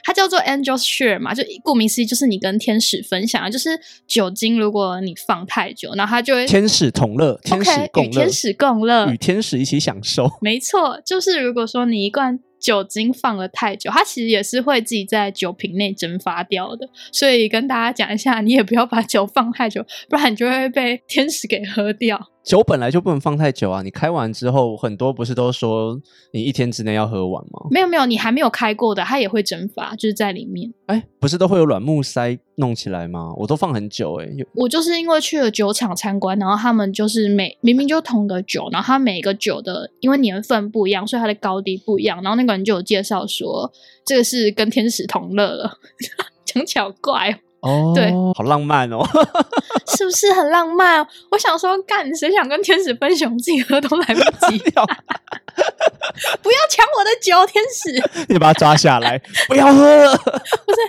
[0.03, 3.71] 它叫做 Angel's Share 嘛，就顾名思义就是你跟天使分享，就是
[4.07, 10.29] 酒精，如果你放太久，然后它就会天使同乐，天使共乐，与天使共乐与，天使一起享受。
[10.41, 16.87] 没错，就是如果说你一罐酒精放了太久，它其实也是会自己在酒瓶内蒸发掉的。
[17.11, 22.31] 所以跟大家讲一下，你也不要把酒放太久，不然你就会被天使给喝掉。
[22.47, 23.81] 酒本来就不能放太久啊！
[23.81, 25.99] 你开完之后，很多不是都说
[26.31, 27.67] 你一天之内要喝完吗？
[27.69, 30.73] 没有没有，你还没有开过的，它也会蒸发，就是在里面。
[30.85, 33.33] 哎，不是都会有软木塞弄起来吗？
[33.35, 42.23] 我都放很久哎、有我就是因为去了酒厂参观，然后他们就是每明明就同个酒，然后它每个酒的因为年份不一样，所以它的高低不一样。
[42.23, 43.69] 然后那个人就有介绍说，
[44.05, 45.77] 这个是跟天使同乐了，
[46.45, 47.35] 讲起来好怪哦。
[47.67, 49.05] 哦，对，好浪漫哦。
[49.97, 51.05] 是不是很浪漫？
[51.31, 54.57] 我想说，干谁想跟天使分享，自己喝都来不及。
[56.41, 57.91] 不要抢我的酒，天使！
[58.29, 60.15] 你把他抓下来， 不要喝。
[60.17, 60.79] 不是，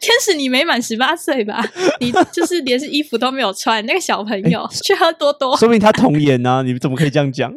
[0.00, 1.64] 天使，你没满十八岁吧？
[2.00, 6.62] 你就是连是衣服都没有穿，那个小朋友去喝多多，说明他童颜呢？
[6.64, 7.52] 你怎么可以这样讲？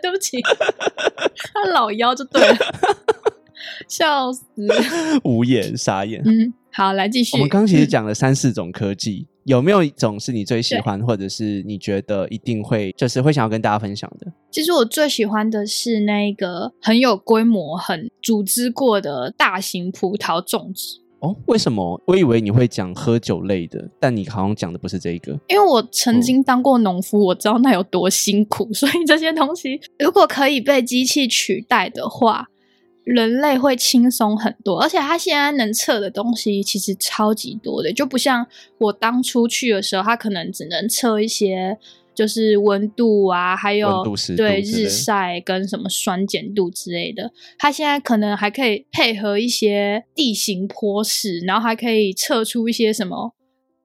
[0.00, 2.56] 对不起，他老妖就对了，
[3.88, 4.42] 笑死，
[5.24, 6.22] 无言傻眼。
[6.24, 6.52] 嗯。
[6.74, 7.36] 好，来继续。
[7.36, 14.26] 我们刚刚其实讲了三四种科技，有没有一种是你最喜欢，或者是你觉得一定会，就是会想要跟大家分享的？
[14.50, 21.02] 其实我最喜欢的是那个很有规模、很组织过的大型葡萄种植。
[21.18, 22.00] 哦，为什么？
[22.06, 25.38] 我以为你会讲喝酒类的，但你好像讲的不是这个。
[25.48, 32.46] 因为我曾经当过农夫，我知道那有多辛苦，所以这些东西如果可以被机器取代的话。
[33.04, 38.46] 人类会轻松很多，而且它现在能测的东西其实超级多的，就不像
[38.78, 41.76] 我当初去的时候，它可能只能测一些
[42.14, 44.04] 就是温度啊，还有
[44.36, 47.32] 对日晒跟什么酸碱度之类的。
[47.58, 53.34] 它现在可能还可以配合一些地形坡势，然后还可以测出一些什么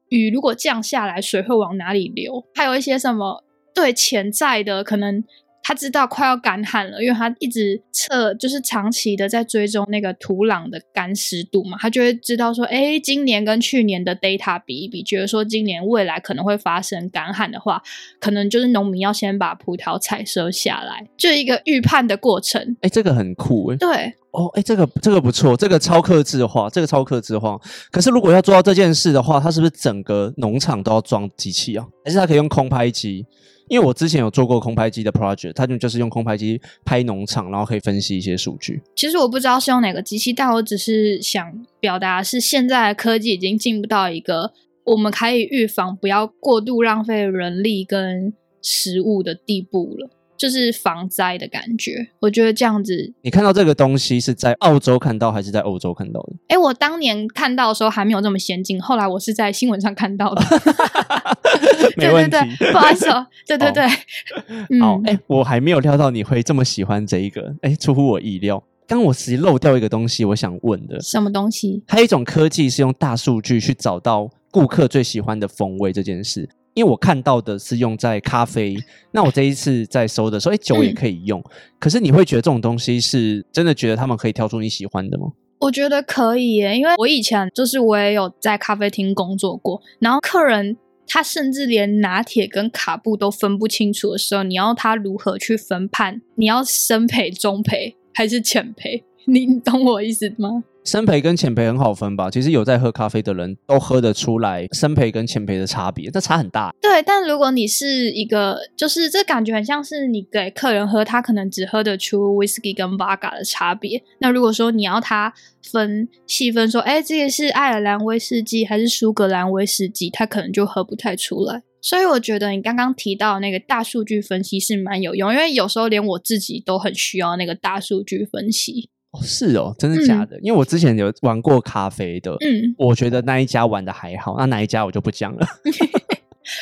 [0.10, 5.23] 雨如果降下来，水会往哪里流，还有一些什么对潜在的可能。
[5.67, 17.84] 他知道快要干旱了，因为他一直测，就是长期的在追踪那个土壤的干湿度嘛，他就会知道说，哎，今年跟去年的 data 比一比，觉得说今年未来可能会发生干旱的话，
[18.21, 22.77] 可能就是农民要先把葡萄采收下来，就一个预判的过程。
[22.80, 23.75] 哎，这个很酷哎。
[23.75, 27.60] 对，哦，哎，这个这个不错，这个超克制化，这个超克制化。
[27.91, 31.84] 可是如果要做到这件事的话，它是不是整个农场都要装机器啊？
[32.06, 33.26] 还是它可以用空拍机？
[33.67, 38.80] 因为我之前有做过空拍机的 project，它就就是用空拍机拍农场，然后可以分析一些数据。
[38.95, 44.54] 其实我不知道是用哪个机器，但我只是想表达是现在科技已经进步到一个
[44.86, 50.10] 我们可以预防不要过度浪费人力跟食物的地步了。
[50.38, 53.13] 就是防灾的感觉，我觉得这样子。
[53.21, 56.34] 你看到这个东西是在澳洲看到还是在欧洲看到的？
[56.50, 60.41] 哎，我当年看到的时候还没有这么先进，后来我是在新闻上看到的。
[61.97, 62.38] 没问题，
[62.71, 63.08] 不好意思，
[63.47, 63.88] 对对对。
[64.80, 68.63] 好，哎，我还没有料到你会这么喜欢这一个，哎，出乎我意料。
[68.86, 71.02] 刚我实漏掉一个东西，我想问的。
[71.02, 71.84] 什么东西？
[71.88, 76.47] 还有一种科技是用大数据去找到顾客最喜欢的风味这件事。
[76.78, 78.78] 因为我看到的是用在咖啡，
[79.12, 81.44] 那我这一次在收的时候，哎，酒也可以用。
[81.80, 85.26] 可是你会觉得这种东西是真的觉得他们可以挑出你喜欢的吗？
[85.60, 96.22] 我觉得可以耶，因为我以前就是我也有在咖啡厅工作过，然后客人他甚至连拿铁跟卡布都分不清楚的时候，你要他如何去分判？
[96.36, 99.02] 你要深焙、中焙还是浅焙？
[99.26, 100.63] 你懂我意思吗？
[100.88, 102.32] 生培跟浅培很好分吧？
[102.32, 106.73] 其实有在喝咖啡的人都喝得出来生培跟浅培的差别，这差很大。
[106.82, 114.02] 对，但如果你是一个，就是这感觉很像是你给客人喝，他可能只喝得出 whisky 跟 vodka 的差别。
[114.19, 115.34] 那如果说你要他
[115.69, 121.63] 分细分说，哎，这个是爱尔兰威士忌还是苏格兰威士忌，他可能就喝不太出来。
[121.82, 128.89] 所以我觉得你刚刚提到那个大数据分析是蛮有用，因为有时候连我自己都很需要那个大数据分析。
[129.21, 130.39] 是哦，真的假的？
[130.41, 135.45] 因为我之前有玩过咖啡的，嗯，我觉得那一家玩的还好，那哪一家我就不讲了。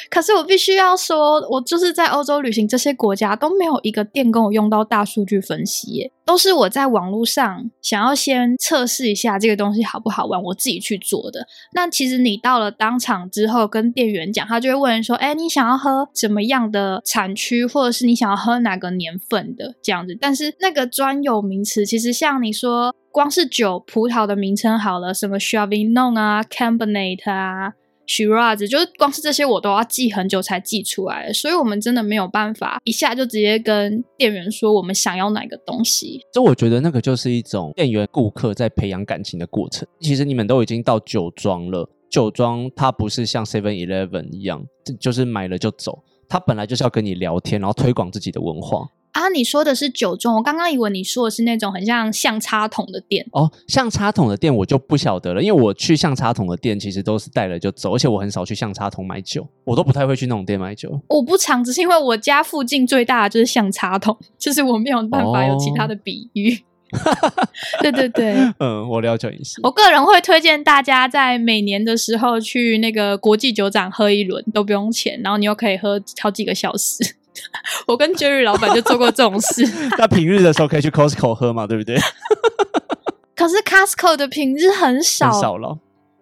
[0.10, 11.48] 可是我必须要说，我就是在欧洲旅行，这些国家都没有一个店跟我用到大数据分析，耶，都是我在网络上想要先测试一下这个东西好不好玩，我自己去做的。
[11.74, 27.74] 那其实你到了当场之后，跟店员讲，他就会问说：“哎，你想要喝怎么样的产区，或者是你想要喝哪个年份的这样子？”但是那个专有名词，其实像你说，光是酒葡萄的名称好了，什么 s h a v i n o n 啊，Cabernet 啊。
[28.08, 36.22] Shiraz 就是光是这些我都要记很久才记出来，所以我们真的没有办法一下就直接跟店员说我们想要哪个东西。
[36.34, 39.88] 所以我觉得那个就是一种店员顾客在培养感情的过程。
[40.00, 44.64] 其实你们都已经到酒庄了，酒庄它不是像 Seven Eleven 一样，
[45.00, 48.88] 就是买了就走，它本来就是要跟你聊天，然后推广自己的文化。
[49.16, 53.50] 啊，你说的是酒庄，我刚刚以为你说的是那种很像像插桶的店哦。
[53.66, 61.00] 像插桶的店我就不晓得了，因为我去像插桶的店其实都是带了就走，而且我很少去像插桶买酒，我都不太会去那种店买酒。
[61.08, 66.60] 我不常，只是因为我家附近最大的就是像插桶，就是我没有办法有其他的比喻。
[67.82, 69.62] 对对对， 嗯，我了解一下。
[69.64, 77.16] 我个人会推荐大家在每年的时候去那个国际酒展喝一轮，都不用钱，然后你又可以喝好几个小时。
[77.88, 79.66] 我跟 Jerry 老板就做过这种事。
[79.98, 81.98] 那平日的时候可以去 Costco 喝嘛，对不对？
[83.36, 85.78] 可是 Costco 的平日很少，很少了。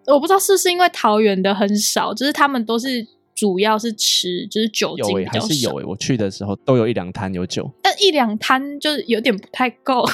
[0.06, 7.70] 我不知道是不是因为桃园的很少，就是他们都是主要是吃，就是酒精有诶、比较少还是有诶、我去的时候都有一两摊有酒。
[7.82, 10.04] 但一两摊就是有点不太够。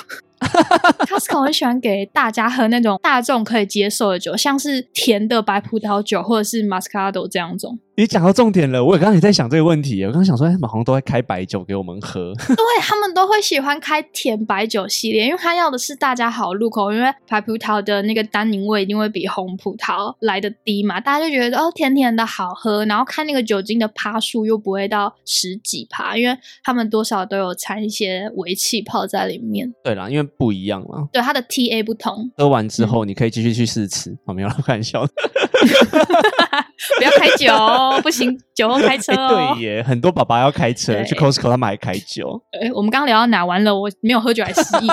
[1.07, 7.79] Costco 很喜欢给大家喝那种大众可以接受的酒，像是甜的白葡萄酒或者是 Moscato 这样种。
[7.97, 10.03] 你讲到重点了，我刚刚也在想这个问题。
[10.05, 12.33] 我刚刚想说，哎，他们好像都在开白酒给我们喝。
[12.49, 26.35] 对他们都会喜欢开甜白酒系列，因为他要的是大家好入口，因为白葡萄的那个单宁味一定会比红葡萄来的低嘛，大家就觉得哦甜甜的好喝，然后看那个酒精的趴数又不会到十几趴，因为
[26.65, 31.09] 他们多少都有掺一些微气泡在里面，对啦，因为不一样了。
[31.13, 34.17] 对它的 TA 不同，喝完之后，你可以继续去试吃。
[34.27, 35.13] 哦，没有啦， 开玩笑的。
[36.99, 39.55] 不要开酒哦， 不行，酒后开车哎，哦。
[39.55, 43.45] 对耶，很多爸爸要开车去 Costco，他们还开酒，哎，我们刚刚聊到哪？
[43.45, 44.89] 完了，我没有喝酒还失忆。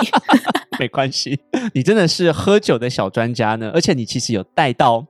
[0.80, 1.40] 没关系。
[1.74, 5.06] 你真的是喝酒的小专家呢，而且你其实有带到。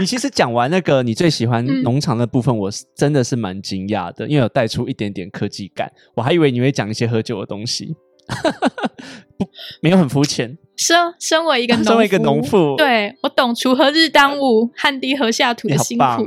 [0.00, 5.88] 你其实讲完那个你最喜欢嗯农场的部分，我是真的是蛮惊讶的，因为有带出一点点科技感。
[6.16, 7.94] 我还以为你会讲一些喝酒的东西，不，
[9.80, 10.56] 没有很肤浅。
[10.76, 16.26] 身 身为一个农夫，身为一个农妇对我懂“锄禾日当午， 汗滴禾下土”的辛苦。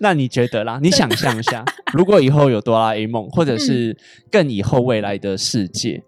[0.00, 0.80] 那你觉得啦？
[0.82, 1.64] 你想象一下，
[1.94, 3.96] 如果以后有哆啦 A 梦，或者是
[4.30, 6.02] 更以后未来的世界，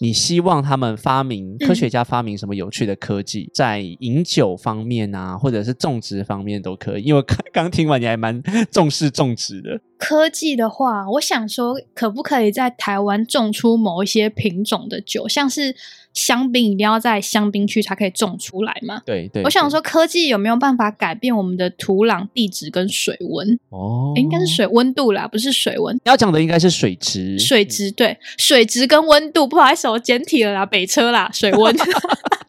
[0.00, 7.02] 你希望他们发明科学家发明什么有趣的科技，在饮酒方面啊，或者是种植方面都可以。
[7.02, 9.80] 因为 刚刚听完，你还蛮重视种植的。
[9.96, 15.74] 科技的话，我想说，可不可以在台湾种出某一些品种的酒，像是
[16.18, 19.00] 香槟，一定要在香槟区才可以种出来嘛？
[19.06, 23.58] 对对，我想说，科技有没有办法改变我们的土壤、地质跟水温？
[23.68, 25.96] 哦，诶应该是水温度啦，不是水温。
[26.04, 31.72] 要讲的应该是水质，水质对，水质跟温度，不好意思，我简体了啦，北车啦，水温，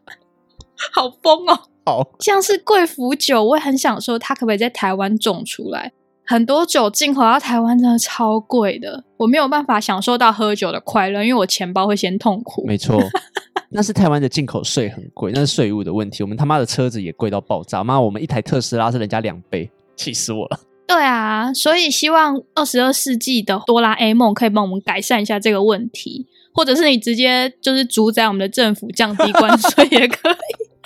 [0.94, 1.60] 好疯哦。
[1.86, 2.10] 好。
[2.20, 5.92] 像是贵腐酒，我也很想说，它可不可以在台湾种出来？
[6.30, 12.64] 很多酒进口到台湾真的超贵的，我没有办法享受到喝酒的快乐，因为我钱包会先痛苦。
[12.68, 13.02] 没错，
[13.72, 16.22] 那是台湾的进口税很贵，那是税务的问题。
[16.22, 20.60] 我们他妈的车子也贵到爆炸，妈，我们一台特斯拉是人家两倍，气死我了。
[20.86, 30.36] 对啊，所以希望二十二世纪的哆啦 A 梦可以帮我们改善一下这个问题，或者是你直接就是主宰我们的政府降低关税也可以。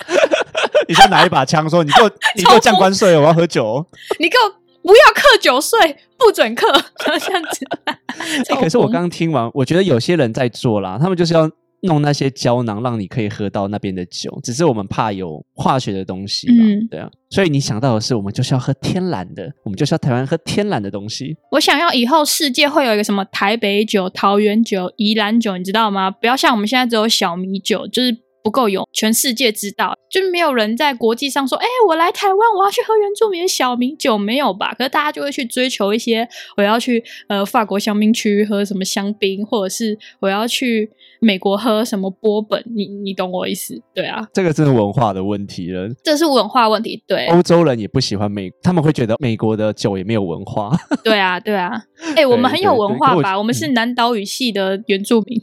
[0.88, 3.86] 你在拿一把枪说：“你给我，你给我降关税，我要喝酒哦。
[4.18, 6.70] 你给我不要克酒税，不准克，
[7.18, 7.66] 这样子。
[8.60, 11.50] 可是我刚刚听完，我觉得有些人在做啦，他们就是要
[11.82, 14.38] 弄那些胶囊，让你可以喝到那边的酒。
[14.42, 17.10] 只是我们怕有化学的东西啦，嗯对啊。
[17.30, 21.34] 所以你想到的是，我们就是要喝天然的，我们就是要台湾喝天然的东西。
[21.50, 26.10] 我想要以后世界会有一个什么台北酒、桃园酒、宜兰酒，你知道吗？
[26.10, 28.14] 不要像我们现在只有小米酒，就是
[28.44, 34.74] 不够有全世界知道，就是没有人在国际上说，哎、我来台湾，我要去喝原住民的小米酒，没有吧？
[34.76, 36.28] 可是大家就会去追求一些，
[36.58, 40.90] 我要去呃法国香槟区喝什么香槟，或者是我要去
[41.20, 43.80] 美国喝什么波本，你你懂我意思？
[43.94, 45.88] 对啊，这个真是文化的问题了。
[46.04, 47.26] 这是文化问题，对。
[47.28, 50.70] 欧洲人也不喜欢美，他们会觉得美国的酒也没有文化。
[51.02, 51.72] 对啊，对啊，
[52.14, 53.38] 哎、我们很有文化吧？
[53.38, 55.40] 我们是南岛语系的原住民，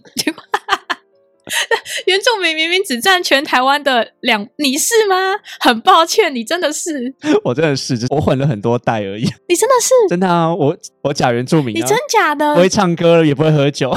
[2.06, 5.16] 原住民明明只占全台湾的两，你是吗？
[5.60, 7.14] 很抱歉，你真的是，
[7.44, 9.24] 我真的是，我混了很多代而已。
[9.50, 12.62] 你真的是，真的啊，我我假原住民、啊，你真假的不？
[12.62, 13.92] 会唱歌，也不会喝酒。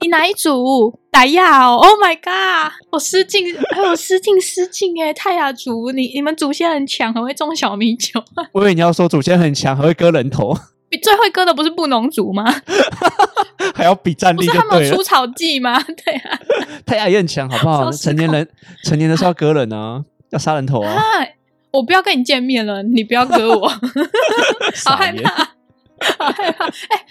[0.00, 0.98] 你哪一组？
[1.12, 2.72] 傣亚哦！Oh my god！
[2.90, 5.12] 我失敬，还有失敬失敬哎！
[5.12, 8.18] 泰雅族，你你们祖先很强，很会种小米酒，
[8.52, 10.60] 我以为你要说祖先很强，很会割人头，比
[10.98, 12.44] 最会割的不是布农族吗？
[13.74, 15.02] 还要比战力就对了是他们有除。
[15.02, 15.80] 草剂吗？
[16.04, 16.38] 对啊，
[16.84, 17.90] 太阳也很强，好不好？
[17.92, 18.48] 成年人，
[18.84, 20.92] 成年的是要割人啊，要杀人头啊！
[20.94, 21.00] 啊，
[21.70, 23.68] 我不要跟你见面了，你不要割我，
[24.84, 25.30] 好害怕，
[26.18, 26.66] 好害怕。
[26.66, 27.04] 哎、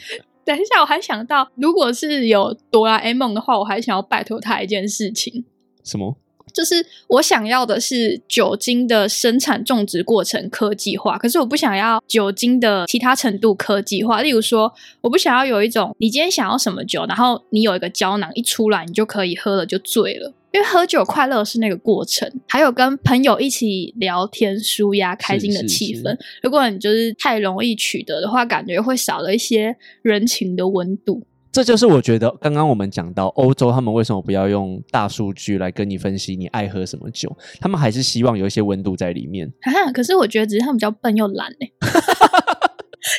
[0.46, 5.46] 等一下，我还想到，如果是有哆啦 A 梦的话，我还想要拜托他一件事情，
[5.84, 6.18] 什么？
[6.54, 14.22] 就是我想要的是酒精的生产种植过程科技化，可是我不想要酒精的其他程度科技化。
[14.22, 14.72] 例如说，
[15.02, 20.34] 我不想要有一种你今天想要什么酒，然后你有一个胶囊一出来，你就可以喝了就醉了。
[20.54, 26.14] 因为喝酒快乐是那个过程，还有跟朋友一起聊天、舒压、开心的气氛。
[26.44, 31.24] 如果你就是太容易取得的话，感觉会少了一些人情的温度。
[31.52, 37.36] 这就是我觉得刚刚我们讲到欧洲，他们为什么不要用大数据来跟你分析你爱喝什么酒？
[37.60, 39.52] 他们还是希望有一些温度在里面。
[39.64, 41.70] 啊，可是我觉得只是他们比较笨又懒哎、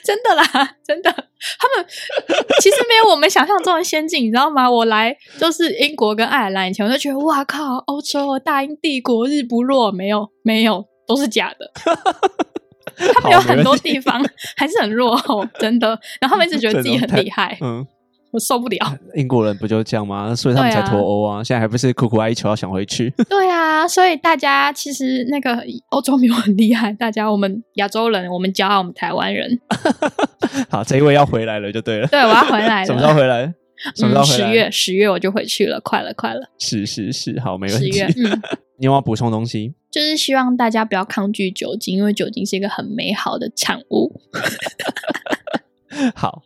[0.05, 1.87] 真的啦，真的，他们
[2.61, 4.71] 其实没有我们想象中的先进，你知道吗？
[4.71, 11.71] 我来就是英国跟爱尔兰以前，我就觉得哇靠，欧洲大英帝国日不落，没有 没有，都是假的。
[13.13, 14.25] 他们有很多地方
[14.57, 15.89] 还是很落后，真的。
[16.21, 17.87] 然后他们一直觉得自己很厉害，嗯。
[18.33, 18.79] 我受不了，
[19.15, 20.35] 英国人不就这样吗？
[20.35, 21.45] 所以他们才脱欧啊！
[21.45, 23.11] 现在还不是苦苦哀求要想回去？
[23.29, 29.61] 对啊，所以大家其实那个欧洲没有很厉害，大家我们亚洲人，我们骄傲，我们台湾人。
[30.71, 32.07] 好，这一位要回来了，就对了。
[32.09, 32.87] 对，我要回来了。
[32.87, 33.55] 什么时候回来？
[33.97, 34.47] 什么时候回来？
[34.47, 36.49] 十月，十月我就回去了，快了，快了。
[36.59, 37.93] 是是是，好，没问题。
[37.93, 38.41] 十月，嗯，
[38.79, 39.75] 你有要补充东西？
[39.91, 44.23] 就是希望大家不要抗拒酒精，因为酒精是一个很美好的产物。
[46.15, 46.43] 好。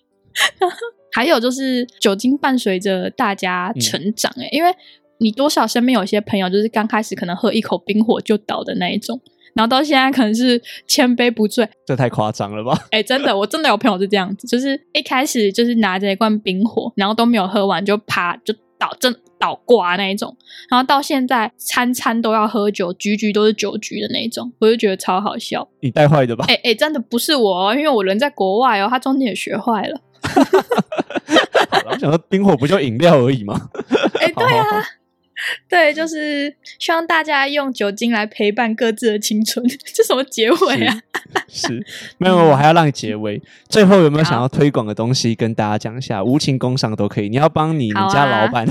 [1.16, 4.70] 还有就是酒精伴随着大家成长，哎，因为
[5.16, 9.18] 你多少身边有些朋友，就是刚开始可能喝一口冰火就倒的那一种，
[9.54, 12.78] 然后到现在可能是千杯不醉，这太夸张了吧？
[12.90, 20.36] 哎， 真的，我真的有朋友是这样子，就是一开始就是拿着一罐冰火，然后都没有喝完就啪就倒，真倒挂那一种，
[20.68, 25.66] 然后到现在餐餐都要喝酒，局局都是酒局的那一种，我就觉得超好笑。
[25.80, 26.44] 你带坏的吧？
[26.48, 29.98] 哎哎，真的不是我，因为我人在国外哦，他中间也学坏了。
[31.86, 33.68] 我想说，冰火不就饮料而已吗？
[34.20, 34.82] 哎，对啊，
[35.68, 39.64] 对，就是希望大家用酒精来陪伴各自的青春。
[39.94, 40.96] 这什么结尾啊？
[41.48, 41.84] 是，
[42.18, 43.40] 没有，我还要让你结尾。
[43.68, 46.22] 最后有没有想要推广的东西跟大家讲一下？
[46.22, 48.66] 无情工商都可以，你要帮你们家老板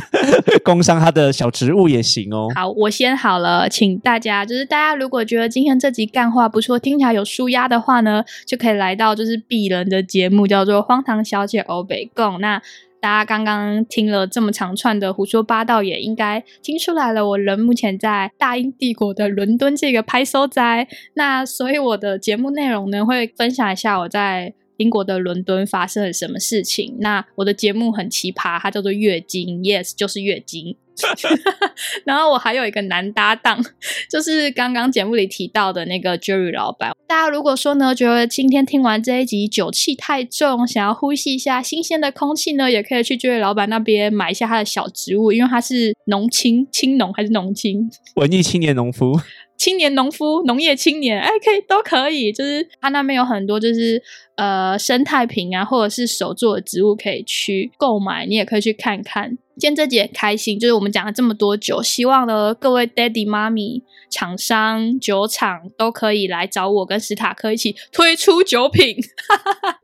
[0.63, 2.47] 工商他的小植物也行哦。
[2.55, 12.36] 好，我先好了，请大家就是大家如果觉得今天这集干话不错，听起来有舒压的话呢，就可以来到就是鄙人的节目，叫做《荒唐小姐欧北贡》。
[12.39, 12.61] 那
[13.05, 17.29] 大家刚刚听了这么长串的胡说八道，也应该听出来了。
[17.29, 26.95] 我人目前在大英帝国的伦敦这个拍手斋，那所以我的节目内容呢，会分享一下我在英国的伦敦发生了什么事情。
[26.99, 30.76] 那我的节目很奇葩，它叫做月经，yes，就是月经。
[32.05, 33.61] 然后我还有一个男搭档，
[34.09, 36.93] 就是刚刚节目里提到的那个 Jerry 老板。
[37.05, 49.19] 大家如果说呢，觉得今天听完这一集酒气太重，想要呼吸一下新鲜的空气呢，也可以去 Jerry 老板那边买一下他的小植物，因为他是农青青农还是农青 文艺青年农夫。
[49.57, 54.01] 青年农夫、农业青年，哎，可以都可以，就是他那边有很多，就是
[54.35, 59.37] 呃生态瓶啊，或者是手做的植物可以去购买，你也可以去看看。
[59.57, 63.81] 今天这节很开心，就是我们讲了这么多酒，希望呢各位 daddy 妈咪、
[64.11, 68.97] 厂商、酒厂都可以来找我跟史塔克一起推出酒品。
[69.29, 69.79] 哈哈哈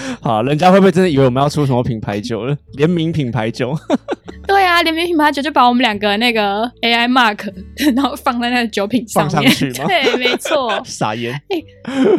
[0.20, 2.56] 好，人家会不会真的以为我们要出什么品牌酒了？
[2.74, 3.76] 联名品牌酒？
[4.46, 7.52] 对啊，联名品牌酒就把我们两个那个 AI mark，
[7.94, 9.50] 然后放在那个酒品上面。
[9.50, 9.86] 去吗？
[9.88, 10.80] 对，没错。
[10.84, 11.32] 撒盐。
[11.48, 11.62] 哎，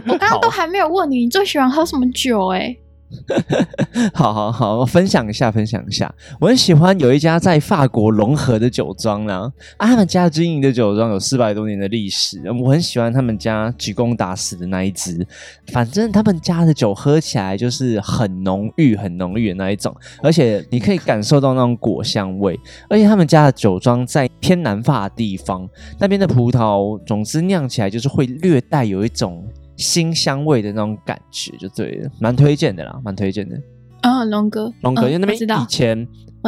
[0.07, 2.47] 我刚刚都还没有问你，你最喜欢喝什么酒？
[2.49, 2.75] 哎。
[4.13, 6.13] 好好好，分享一下，分享一下。
[6.41, 12.41] 我很喜欢有一家在法国融合的酒庄呢，啊，他们家经营的酒庄有四百多年的历史。
[12.51, 15.25] 我很喜欢他们家举公打死的那一支，
[15.71, 22.59] 反正他们家的酒喝起来就是很浓郁、很浓郁的那一种，而且你可以感受到那种果香味。
[22.89, 29.47] 而且他们家的酒庄在偏南法的地方，那边的葡萄总之酿起来就是会略带有一种。
[29.77, 33.55] 新香味的那种感觉就对了，蛮推荐的啦，蛮推荐的。
[34.01, 36.07] 啊，龙哥，龙哥，因为那边以前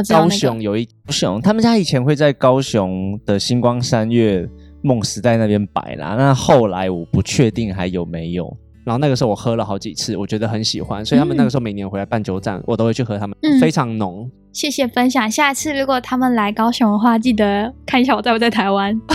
[0.10, 4.48] 高雄有一高雄，他们家以前会在高雄的星光三月
[4.82, 6.16] 梦时代那边摆啦。
[6.18, 8.56] 那后来我不确定还有没有。
[8.86, 14.30] 然后那个时候我喝了好几次，我觉得很喜欢，所以他们那个时候每年回来办酒展，我都会去喝他们，非常浓。
[14.52, 19.00] 谢谢分享，下次如果他们来高雄的话，记得看一下我在不在台湾。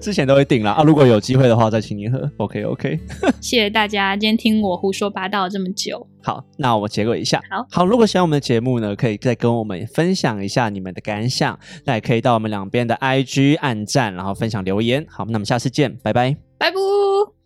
[0.00, 2.30] 之前都会订了啊，如果有机会的话再请你喝。
[2.38, 2.98] OK OK，
[3.40, 6.06] 谢谢大家今天听我胡说八道这么久。
[6.22, 7.40] 好，那我结果一下。
[7.50, 15.04] 好好，如果喜欢我们的节目呢，可以再跟我们分享一下你们的感想，那也可以到我们两边的 IG 按赞，然后分享留言。
[15.08, 17.41] 好，那我们下次见，拜拜，拜拜。